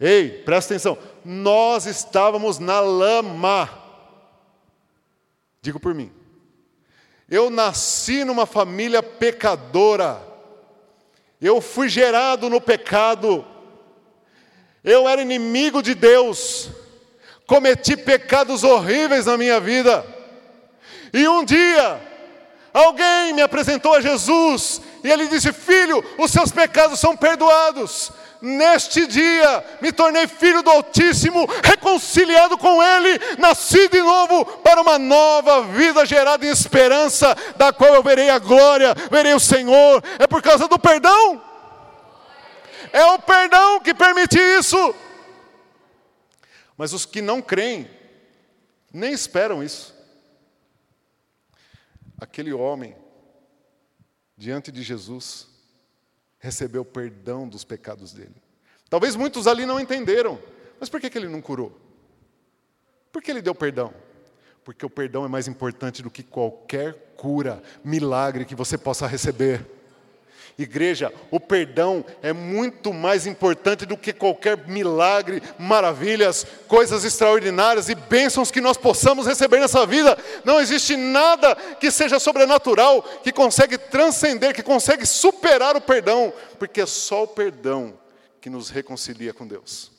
Ei, 0.00 0.30
presta 0.44 0.74
atenção. 0.74 0.96
Nós 1.24 1.86
estávamos 1.86 2.58
na 2.58 2.80
lama. 2.80 3.68
Digo 5.60 5.80
por 5.80 5.94
mim. 5.94 6.12
Eu 7.28 7.50
nasci 7.50 8.24
numa 8.24 8.46
família 8.46 9.02
pecadora. 9.02 10.22
Eu 11.40 11.60
fui 11.60 11.88
gerado 11.88 12.48
no 12.48 12.60
pecado. 12.60 13.44
Eu 14.84 15.08
era 15.08 15.20
inimigo 15.20 15.82
de 15.82 15.94
Deus. 15.94 16.70
Cometi 17.46 17.96
pecados 17.96 18.62
horríveis 18.62 19.26
na 19.26 19.36
minha 19.36 19.58
vida. 19.58 20.06
E 21.12 21.26
um 21.26 21.44
dia, 21.44 22.00
alguém 22.72 23.32
me 23.32 23.42
apresentou 23.42 23.94
a 23.94 24.00
Jesus 24.00 24.80
e 25.02 25.10
ele 25.10 25.26
disse: 25.26 25.52
Filho, 25.52 26.04
os 26.18 26.30
seus 26.30 26.52
pecados 26.52 27.00
são 27.00 27.16
perdoados 27.16 28.12
neste 28.40 29.06
dia 29.06 29.64
me 29.80 29.92
tornei 29.92 30.26
filho 30.26 30.62
do 30.62 30.70
Altíssimo, 30.70 31.46
reconciliado 31.64 32.56
com 32.56 32.82
Ele, 32.82 33.18
nasci 33.38 33.88
de 33.88 34.00
novo 34.00 34.44
para 34.58 34.80
uma 34.80 34.98
nova 34.98 35.62
vida 35.62 36.04
gerada 36.06 36.46
em 36.46 36.50
esperança, 36.50 37.34
da 37.56 37.72
qual 37.72 37.94
eu 37.94 38.02
verei 38.02 38.30
a 38.30 38.38
glória, 38.38 38.94
verei 39.10 39.34
o 39.34 39.40
Senhor. 39.40 40.02
É 40.18 40.26
por 40.26 40.42
causa 40.42 40.68
do 40.68 40.78
perdão. 40.78 41.42
É 42.92 43.04
o 43.04 43.18
perdão 43.18 43.80
que 43.80 43.92
permite 43.92 44.38
isso. 44.38 44.94
Mas 46.76 46.92
os 46.92 47.04
que 47.04 47.20
não 47.20 47.42
creem, 47.42 47.90
nem 48.92 49.12
esperam 49.12 49.62
isso. 49.62 49.94
Aquele 52.20 52.52
homem, 52.52 52.96
diante 54.36 54.72
de 54.72 54.82
Jesus, 54.82 55.48
recebeu 56.48 56.82
perdão 56.84 57.46
dos 57.46 57.62
pecados 57.62 58.12
dele. 58.12 58.34
Talvez 58.88 59.14
muitos 59.14 59.46
ali 59.46 59.66
não 59.66 59.78
entenderam, 59.78 60.38
mas 60.80 60.88
por 60.88 60.98
que, 60.98 61.10
que 61.10 61.18
ele 61.18 61.28
não 61.28 61.42
curou? 61.42 61.78
Por 63.12 63.22
que 63.22 63.30
ele 63.30 63.42
deu 63.42 63.54
perdão? 63.54 63.92
Porque 64.64 64.84
o 64.84 64.90
perdão 64.90 65.24
é 65.24 65.28
mais 65.28 65.46
importante 65.46 66.02
do 66.02 66.10
que 66.10 66.22
qualquer 66.22 67.12
cura, 67.16 67.62
milagre 67.84 68.46
que 68.46 68.54
você 68.54 68.78
possa 68.78 69.06
receber. 69.06 69.64
Igreja, 70.58 71.14
o 71.30 71.38
perdão 71.38 72.04
é 72.20 72.32
muito 72.32 72.92
mais 72.92 73.28
importante 73.28 73.86
do 73.86 73.96
que 73.96 74.12
qualquer 74.12 74.66
milagre, 74.66 75.40
maravilhas, 75.56 76.44
coisas 76.66 77.04
extraordinárias 77.04 77.88
e 77.88 77.94
bênçãos 77.94 78.50
que 78.50 78.60
nós 78.60 78.76
possamos 78.76 79.24
receber 79.24 79.60
nessa 79.60 79.86
vida. 79.86 80.18
Não 80.44 80.58
existe 80.58 80.96
nada 80.96 81.54
que 81.54 81.92
seja 81.92 82.18
sobrenatural, 82.18 83.02
que 83.22 83.30
consegue 83.30 83.78
transcender, 83.78 84.52
que 84.52 84.62
consegue 84.64 85.06
superar 85.06 85.76
o 85.76 85.80
perdão, 85.80 86.32
porque 86.58 86.80
é 86.80 86.86
só 86.86 87.22
o 87.22 87.28
perdão 87.28 87.96
que 88.40 88.50
nos 88.50 88.68
reconcilia 88.68 89.32
com 89.32 89.46
Deus. 89.46 89.92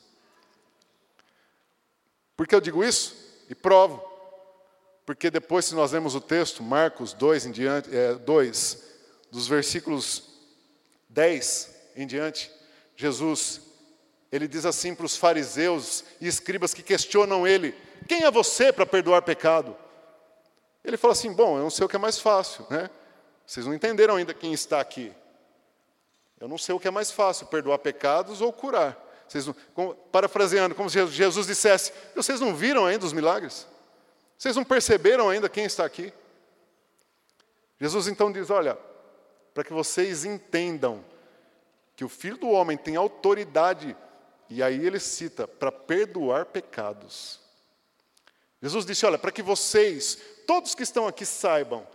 Por 2.36 2.46
que 2.46 2.54
eu 2.54 2.60
digo 2.60 2.84
isso? 2.84 3.16
E 3.48 3.54
provo. 3.54 4.04
Porque 5.06 5.30
depois, 5.30 5.64
se 5.64 5.74
nós 5.74 5.92
lemos 5.92 6.14
o 6.14 6.20
texto, 6.20 6.62
Marcos 6.62 7.14
2 7.14 7.46
em 7.46 7.50
diante, 7.50 7.96
é, 7.96 8.14
2, 8.14 8.82
dos 9.30 9.48
versículos 9.48 10.29
10 11.10 11.74
em 11.96 12.06
diante, 12.06 12.50
Jesus, 12.96 13.60
ele 14.32 14.46
diz 14.46 14.64
assim 14.64 14.94
para 14.94 15.06
os 15.06 15.16
fariseus 15.16 16.04
e 16.20 16.26
escribas 16.26 16.72
que 16.72 16.82
questionam 16.82 17.46
ele: 17.46 17.74
Quem 18.08 18.24
é 18.24 18.30
você 18.30 18.72
para 18.72 18.86
perdoar 18.86 19.22
pecado? 19.22 19.76
Ele 20.84 20.96
fala 20.96 21.12
assim: 21.12 21.32
Bom, 21.32 21.56
eu 21.56 21.62
não 21.62 21.70
sei 21.70 21.84
o 21.84 21.88
que 21.88 21.96
é 21.96 21.98
mais 21.98 22.18
fácil, 22.18 22.66
né? 22.70 22.88
Vocês 23.44 23.66
não 23.66 23.74
entenderam 23.74 24.16
ainda 24.16 24.32
quem 24.32 24.52
está 24.52 24.80
aqui. 24.80 25.12
Eu 26.38 26.48
não 26.48 26.56
sei 26.56 26.74
o 26.74 26.80
que 26.80 26.88
é 26.88 26.90
mais 26.90 27.10
fácil, 27.10 27.46
perdoar 27.46 27.78
pecados 27.78 28.40
ou 28.40 28.52
curar. 28.52 28.96
Vocês 29.28 29.46
não, 29.46 29.54
como, 29.74 29.94
parafraseando, 29.94 30.74
como 30.74 30.88
se 30.88 31.04
Jesus 31.08 31.46
dissesse: 31.46 31.92
Vocês 32.14 32.40
não 32.40 32.54
viram 32.54 32.86
ainda 32.86 33.04
os 33.04 33.12
milagres? 33.12 33.66
Vocês 34.38 34.56
não 34.56 34.64
perceberam 34.64 35.28
ainda 35.28 35.48
quem 35.48 35.64
está 35.64 35.84
aqui? 35.84 36.12
Jesus 37.80 38.06
então 38.06 38.30
diz: 38.30 38.48
Olha, 38.48 38.78
para 39.54 39.64
que 39.64 39.72
vocês 39.72 40.24
entendam 40.24 41.04
que 41.96 42.04
o 42.04 42.08
Filho 42.08 42.36
do 42.36 42.48
Homem 42.48 42.76
tem 42.76 42.96
autoridade, 42.96 43.96
e 44.48 44.62
aí 44.62 44.86
ele 44.86 44.98
cita, 44.98 45.46
para 45.46 45.70
perdoar 45.70 46.46
pecados. 46.46 47.40
Jesus 48.62 48.84
disse: 48.84 49.06
Olha, 49.06 49.18
para 49.18 49.32
que 49.32 49.42
vocês, 49.42 50.18
todos 50.46 50.74
que 50.74 50.82
estão 50.82 51.06
aqui, 51.06 51.24
saibam 51.24 51.86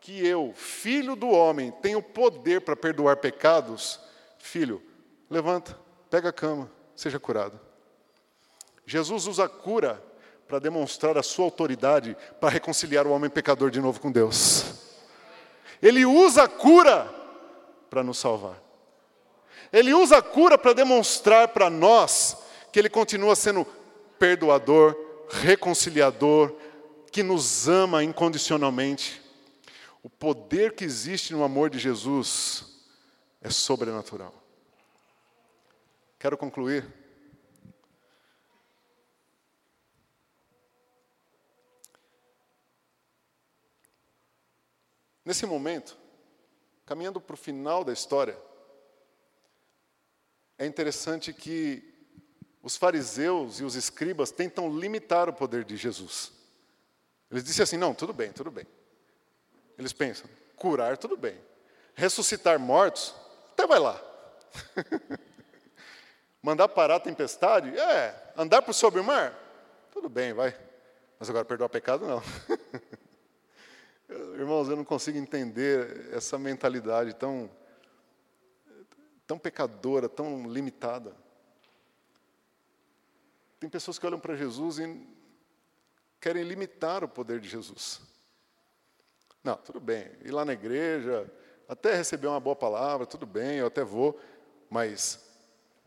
que 0.00 0.26
eu, 0.26 0.52
Filho 0.56 1.14
do 1.14 1.28
Homem, 1.28 1.70
tenho 1.80 2.02
poder 2.02 2.60
para 2.62 2.74
perdoar 2.74 3.18
pecados, 3.18 4.00
filho, 4.36 4.82
levanta, 5.30 5.78
pega 6.10 6.30
a 6.30 6.32
cama, 6.32 6.70
seja 6.96 7.20
curado. 7.20 7.58
Jesus 8.84 9.26
usa 9.26 9.44
a 9.44 9.48
cura 9.48 10.02
para 10.48 10.58
demonstrar 10.58 11.16
a 11.16 11.22
sua 11.22 11.44
autoridade 11.44 12.16
para 12.40 12.50
reconciliar 12.50 13.06
o 13.06 13.10
homem 13.10 13.30
pecador 13.30 13.70
de 13.70 13.80
novo 13.80 14.00
com 14.00 14.10
Deus. 14.10 14.71
Ele 15.82 16.06
usa 16.06 16.44
a 16.44 16.48
cura 16.48 17.12
para 17.90 18.04
nos 18.04 18.18
salvar. 18.18 18.62
Ele 19.72 19.92
usa 19.92 20.18
a 20.18 20.22
cura 20.22 20.56
para 20.56 20.72
demonstrar 20.72 21.48
para 21.48 21.68
nós 21.68 22.36
que 22.70 22.78
Ele 22.78 22.88
continua 22.88 23.34
sendo 23.34 23.66
perdoador, 24.18 24.96
reconciliador, 25.28 26.54
que 27.10 27.22
nos 27.22 27.68
ama 27.68 28.04
incondicionalmente. 28.04 29.20
O 30.02 30.08
poder 30.08 30.74
que 30.74 30.84
existe 30.84 31.32
no 31.32 31.42
amor 31.42 31.68
de 31.68 31.78
Jesus 31.78 32.64
é 33.40 33.50
sobrenatural. 33.50 34.32
Quero 36.18 36.38
concluir. 36.38 37.01
Nesse 45.24 45.46
momento, 45.46 45.96
caminhando 46.84 47.20
para 47.20 47.34
o 47.34 47.36
final 47.36 47.84
da 47.84 47.92
história, 47.92 48.36
é 50.58 50.66
interessante 50.66 51.32
que 51.32 51.92
os 52.62 52.76
fariseus 52.76 53.60
e 53.60 53.64
os 53.64 53.74
escribas 53.74 54.30
tentam 54.30 54.78
limitar 54.78 55.28
o 55.28 55.32
poder 55.32 55.64
de 55.64 55.76
Jesus. 55.76 56.32
Eles 57.30 57.44
dizem 57.44 57.62
assim: 57.62 57.76
não, 57.76 57.94
tudo 57.94 58.12
bem, 58.12 58.30
tudo 58.30 58.50
bem. 58.50 58.66
Eles 59.78 59.92
pensam: 59.92 60.28
curar, 60.56 60.96
tudo 60.98 61.16
bem. 61.16 61.38
Ressuscitar 61.94 62.58
mortos, 62.58 63.14
até 63.52 63.66
vai 63.66 63.78
lá. 63.78 64.00
Mandar 66.42 66.68
parar 66.68 66.96
a 66.96 67.00
tempestade? 67.00 67.76
É. 67.78 68.32
Andar 68.36 68.62
por 68.62 68.74
sobre 68.74 69.00
o 69.00 69.04
mar? 69.04 69.32
Tudo 69.92 70.08
bem, 70.08 70.32
vai. 70.32 70.56
Mas 71.18 71.30
agora 71.30 71.44
perdoar 71.44 71.68
pecado, 71.68 72.06
não. 72.06 72.22
Irmãos, 74.38 74.68
eu 74.68 74.76
não 74.76 74.84
consigo 74.84 75.18
entender 75.18 76.10
essa 76.12 76.38
mentalidade 76.38 77.14
tão, 77.14 77.50
tão 79.26 79.38
pecadora, 79.38 80.08
tão 80.08 80.50
limitada. 80.50 81.14
Tem 83.58 83.70
pessoas 83.70 83.98
que 83.98 84.06
olham 84.06 84.18
para 84.18 84.34
Jesus 84.34 84.78
e 84.78 85.06
querem 86.20 86.42
limitar 86.42 87.04
o 87.04 87.08
poder 87.08 87.40
de 87.40 87.48
Jesus. 87.48 88.00
Não, 89.42 89.56
tudo 89.56 89.80
bem, 89.80 90.10
ir 90.24 90.30
lá 90.30 90.44
na 90.44 90.52
igreja, 90.52 91.30
até 91.68 91.94
receber 91.94 92.28
uma 92.28 92.40
boa 92.40 92.54
palavra, 92.54 93.06
tudo 93.06 93.26
bem, 93.26 93.58
eu 93.58 93.66
até 93.66 93.82
vou, 93.82 94.20
mas 94.70 95.28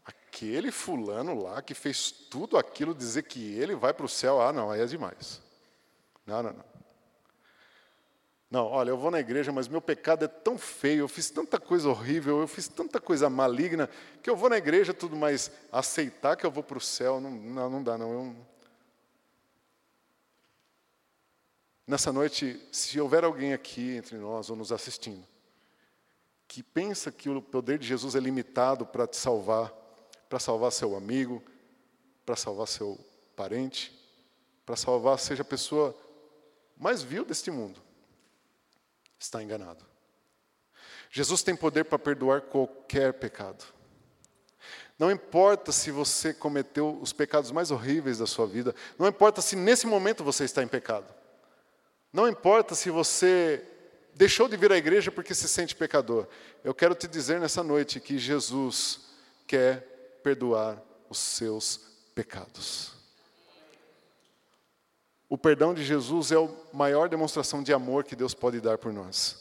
aquele 0.04 0.72
fulano 0.72 1.42
lá 1.42 1.62
que 1.62 1.74
fez 1.74 2.12
tudo 2.12 2.58
aquilo, 2.58 2.94
dizer 2.94 3.24
que 3.24 3.58
ele 3.58 3.76
vai 3.76 3.94
para 3.94 4.06
o 4.06 4.10
céu, 4.10 4.42
ah, 4.42 4.52
não, 4.52 4.70
aí 4.70 4.82
é 4.82 4.86
demais. 4.86 5.42
Não, 6.26 6.44
não, 6.44 6.54
não. 6.54 6.75
Não, 8.56 8.68
olha, 8.68 8.90
eu 8.90 8.98
vou 8.98 9.12
na 9.12 9.20
igreja, 9.20 9.52
mas 9.52 9.68
meu 9.68 9.82
pecado 9.82 10.24
é 10.24 10.30
tão 10.30 10.58
feio, 10.58 11.02
eu 11.02 11.10
fiz 11.10 11.30
tanta 11.30 11.60
coisa 11.60 11.90
horrível, 11.90 12.40
eu 12.40 12.48
fiz 12.48 12.70
tanta 12.70 13.02
coisa 13.02 13.30
maligna, 13.30 13.90
que 14.24 14.30
eu 14.30 14.36
vou 14.38 14.50
na 14.50 14.56
igreja 14.56 14.94
tudo, 14.94 15.14
mas 15.14 15.52
aceitar 15.70 16.38
que 16.38 16.46
eu 16.46 16.50
vou 16.50 16.64
para 16.64 16.78
o 16.78 16.82
céu, 16.82 17.20
não, 17.20 17.32
não, 17.32 17.70
não 17.70 17.84
dá, 17.84 17.98
não. 17.98 18.14
Eu... 18.14 18.36
Nessa 21.86 22.14
noite, 22.14 22.66
se 22.72 22.98
houver 22.98 23.26
alguém 23.26 23.52
aqui 23.52 23.98
entre 23.98 24.16
nós 24.16 24.50
ou 24.50 24.56
nos 24.56 24.72
assistindo, 24.72 25.28
que 26.48 26.64
pensa 26.64 27.12
que 27.12 27.30
o 27.30 27.42
poder 27.42 27.78
de 27.78 27.86
Jesus 27.86 28.16
é 28.16 28.22
limitado 28.22 28.86
para 28.86 29.06
te 29.06 29.18
salvar, 29.18 29.70
para 30.30 30.40
salvar 30.40 30.72
seu 30.72 30.96
amigo, 30.96 31.44
para 32.26 32.38
salvar 32.38 32.68
seu 32.70 32.98
parente, 33.36 33.94
para 34.66 34.78
salvar 34.78 35.20
seja 35.20 35.42
a 35.42 35.46
pessoa 35.46 35.94
mais 36.78 37.04
vil 37.04 37.26
deste 37.26 37.52
mundo, 37.52 37.84
está 39.20 39.42
enganado. 39.42 39.86
Jesus 41.12 41.44
tem 41.44 41.56
poder 41.56 41.86
para 41.86 42.00
perdoar 42.00 42.42
qualquer 42.42 43.14
pecado. 43.14 43.64
Não 44.98 45.12
importa 45.12 45.72
se 45.72 45.92
você 45.92 46.34
cometeu 46.34 46.98
os 47.02 47.12
pecados 47.12 47.52
mais 47.52 47.70
horríveis 47.70 48.18
da 48.18 48.28
sua 48.28 48.48
vida, 48.48 48.74
não 48.98 49.08
importa 49.08 49.42
se 49.42 49.56
nesse 49.56 49.86
momento 49.86 50.24
você 50.24 50.46
está 50.46 50.64
em 50.64 50.68
pecado. 50.68 51.14
Não 52.12 52.28
importa 52.28 52.76
se 52.76 52.90
você 52.90 53.64
deixou 54.14 54.48
de 54.48 54.56
vir 54.56 54.72
à 54.72 54.78
igreja 54.78 55.12
porque 55.12 55.36
se 55.36 55.50
sente 55.50 55.76
pecador. 55.76 56.28
Eu 56.64 56.74
quero 56.74 56.96
te 56.96 57.08
dizer 57.08 57.40
nessa 57.40 57.62
noite 57.62 58.00
que 58.00 58.18
Jesus 58.18 59.02
quer 59.46 60.20
perdoar 60.24 60.82
os 61.10 61.20
seus 61.20 61.82
pecados. 62.16 62.94
O 65.36 65.38
perdão 65.38 65.74
de 65.74 65.84
Jesus 65.84 66.32
é 66.32 66.38
a 66.38 66.50
maior 66.72 67.10
demonstração 67.10 67.62
de 67.62 67.74
amor 67.74 68.06
que 68.06 68.16
Deus 68.16 68.34
pode 68.34 68.62
dar 68.62 68.78
por 68.78 68.94
nós. 68.94 69.36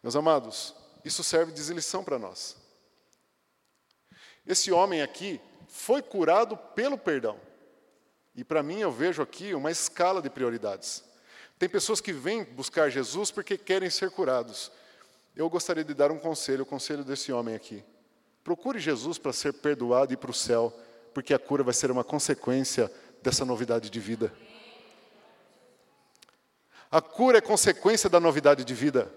Meus 0.00 0.14
amados, 0.14 0.72
isso 1.04 1.24
serve 1.24 1.50
de 1.50 1.72
lição 1.72 2.04
para 2.04 2.16
nós. 2.16 2.56
Esse 4.46 4.70
homem 4.70 5.02
aqui 5.02 5.40
foi 5.66 6.00
curado 6.00 6.56
pelo 6.56 6.96
perdão. 6.96 7.40
E 8.36 8.44
para 8.44 8.62
mim 8.62 8.78
eu 8.78 8.92
vejo 8.92 9.20
aqui 9.20 9.52
uma 9.52 9.72
escala 9.72 10.22
de 10.22 10.30
prioridades. 10.30 11.02
Tem 11.58 11.68
pessoas 11.68 12.00
que 12.00 12.12
vêm 12.12 12.44
buscar 12.44 12.88
Jesus 12.88 13.32
porque 13.32 13.58
querem 13.58 13.90
ser 13.90 14.12
curados. 14.12 14.70
Eu 15.34 15.50
gostaria 15.50 15.82
de 15.82 15.92
dar 15.92 16.12
um 16.12 16.20
conselho, 16.20 16.62
o 16.62 16.66
conselho 16.66 17.02
desse 17.02 17.32
homem 17.32 17.56
aqui. 17.56 17.82
Procure 18.44 18.78
Jesus 18.78 19.18
para 19.18 19.32
ser 19.32 19.54
perdoado 19.54 20.12
e 20.12 20.14
ir 20.14 20.18
para 20.18 20.30
o 20.30 20.34
céu, 20.34 20.72
porque 21.12 21.34
a 21.34 21.38
cura 21.38 21.64
vai 21.64 21.74
ser 21.74 21.90
uma 21.90 22.04
consequência 22.04 22.88
dessa 23.26 23.44
novidade 23.44 23.90
de 23.90 23.98
vida. 23.98 24.32
A 26.88 27.00
cura 27.00 27.38
é 27.38 27.40
consequência 27.40 28.08
da 28.08 28.20
novidade 28.20 28.64
de 28.64 28.72
vida. 28.72 29.12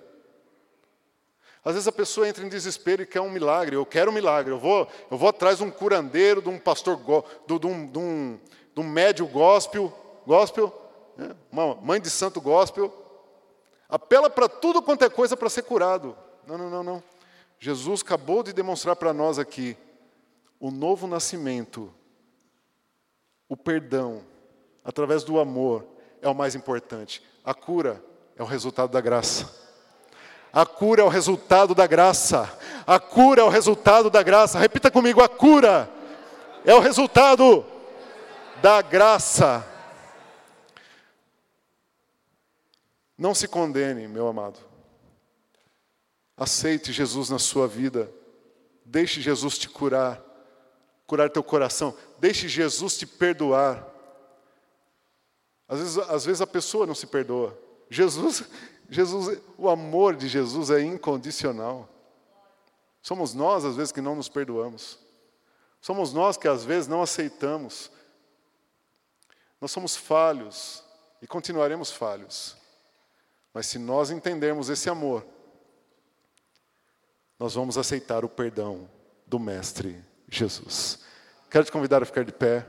Às 1.63 1.73
vezes 1.73 1.87
a 1.87 1.91
pessoa 1.91 2.27
entra 2.27 2.43
em 2.43 2.49
desespero 2.49 3.03
e 3.03 3.05
quer 3.05 3.21
um 3.21 3.29
milagre. 3.29 3.75
Eu 3.75 3.85
quero 3.85 4.09
um 4.09 4.13
milagre. 4.13 4.51
Eu 4.51 4.57
vou, 4.57 4.87
eu 5.11 5.15
vou 5.15 5.29
atrás 5.29 5.59
de 5.59 5.63
um 5.63 5.69
curandeiro, 5.69 6.41
de 6.41 6.49
um 6.49 6.57
pastor, 6.57 6.97
de, 7.45 7.59
de, 7.59 7.67
um, 7.67 7.85
de, 7.85 7.99
um, 7.99 8.39
de 8.73 8.81
um 8.81 8.83
médio 8.83 9.27
gospel, 9.27 9.93
gospel, 10.25 10.73
né? 11.15 11.35
uma 11.51 11.75
mãe 11.75 12.01
de 12.01 12.09
santo 12.09 12.41
gospel. 12.41 12.91
Apela 13.87 14.27
para 14.27 14.49
tudo 14.49 14.81
quanto 14.81 15.05
é 15.05 15.09
coisa 15.09 15.37
para 15.37 15.51
ser 15.51 15.61
curado. 15.61 16.17
Não, 16.47 16.57
não, 16.57 16.69
não, 16.71 16.83
não. 16.83 17.03
Jesus 17.59 18.01
acabou 18.01 18.41
de 18.41 18.53
demonstrar 18.53 18.95
para 18.95 19.13
nós 19.13 19.37
aqui 19.37 19.77
o 20.59 20.71
novo 20.71 21.05
nascimento 21.05 21.93
o 23.49 23.57
perdão, 23.57 24.21
através 24.85 25.23
do 25.23 25.39
amor, 25.39 25.85
é 26.21 26.29
o 26.29 26.35
mais 26.35 26.53
importante. 26.53 27.23
A 27.43 27.53
cura 27.53 28.01
é 28.37 28.43
o 28.43 28.45
resultado 28.45 28.91
da 28.91 29.01
graça. 29.01 29.57
A 30.53 30.65
cura 30.65 31.01
é 31.01 31.05
o 31.05 31.09
resultado 31.09 31.73
da 31.73 31.87
graça. 31.87 32.57
A 32.85 32.99
cura 32.99 33.41
é 33.41 33.43
o 33.43 33.49
resultado 33.49 34.09
da 34.09 34.21
graça. 34.21 34.59
Repita 34.59 34.91
comigo: 34.91 35.21
a 35.21 35.27
cura 35.27 35.89
é 36.63 36.73
o 36.73 36.79
resultado 36.79 37.65
da 38.61 38.81
graça. 38.81 39.65
Não 43.17 43.33
se 43.35 43.47
condene, 43.47 44.07
meu 44.07 44.27
amado. 44.27 44.59
Aceite 46.37 46.93
Jesus 46.93 47.29
na 47.29 47.39
sua 47.39 47.67
vida. 47.67 48.09
Deixe 48.85 49.21
Jesus 49.21 49.57
te 49.57 49.69
curar, 49.69 50.23
curar 51.09 51.27
teu 51.31 51.43
coração. 51.43 51.97
Deixe 52.19 52.47
Jesus 52.47 52.95
te 52.95 53.07
perdoar. 53.07 53.83
Às 55.67 55.79
vezes, 55.79 55.97
às 55.97 56.25
vezes 56.25 56.41
a 56.41 56.47
pessoa 56.47 56.85
não 56.85 56.93
se 56.93 57.07
perdoa. 57.07 57.57
Jesus, 57.89 58.43
Jesus, 58.87 59.41
o 59.57 59.67
amor 59.67 60.15
de 60.15 60.27
Jesus 60.27 60.69
é 60.69 60.79
incondicional. 60.81 61.89
Somos 63.01 63.33
nós, 63.33 63.65
às 63.65 63.75
vezes, 63.75 63.91
que 63.91 64.01
não 64.01 64.15
nos 64.15 64.29
perdoamos. 64.29 64.99
Somos 65.81 66.13
nós 66.13 66.37
que, 66.37 66.47
às 66.47 66.63
vezes, 66.63 66.87
não 66.87 67.01
aceitamos. 67.01 67.89
Nós 69.59 69.71
somos 69.71 69.95
falhos 69.95 70.83
e 71.23 71.27
continuaremos 71.27 71.91
falhos. 71.91 72.55
Mas 73.51 73.65
se 73.65 73.79
nós 73.79 74.11
entendermos 74.11 74.69
esse 74.69 74.91
amor, 74.91 75.25
nós 77.39 77.55
vamos 77.55 77.79
aceitar 77.79 78.23
o 78.23 78.29
perdão 78.29 78.87
do 79.25 79.39
Mestre 79.39 80.07
Jesus. 80.29 80.99
Quero 81.49 81.65
te 81.65 81.71
convidar 81.71 82.03
a 82.03 82.05
ficar 82.05 82.25
de 82.25 82.31
pé. 82.31 82.65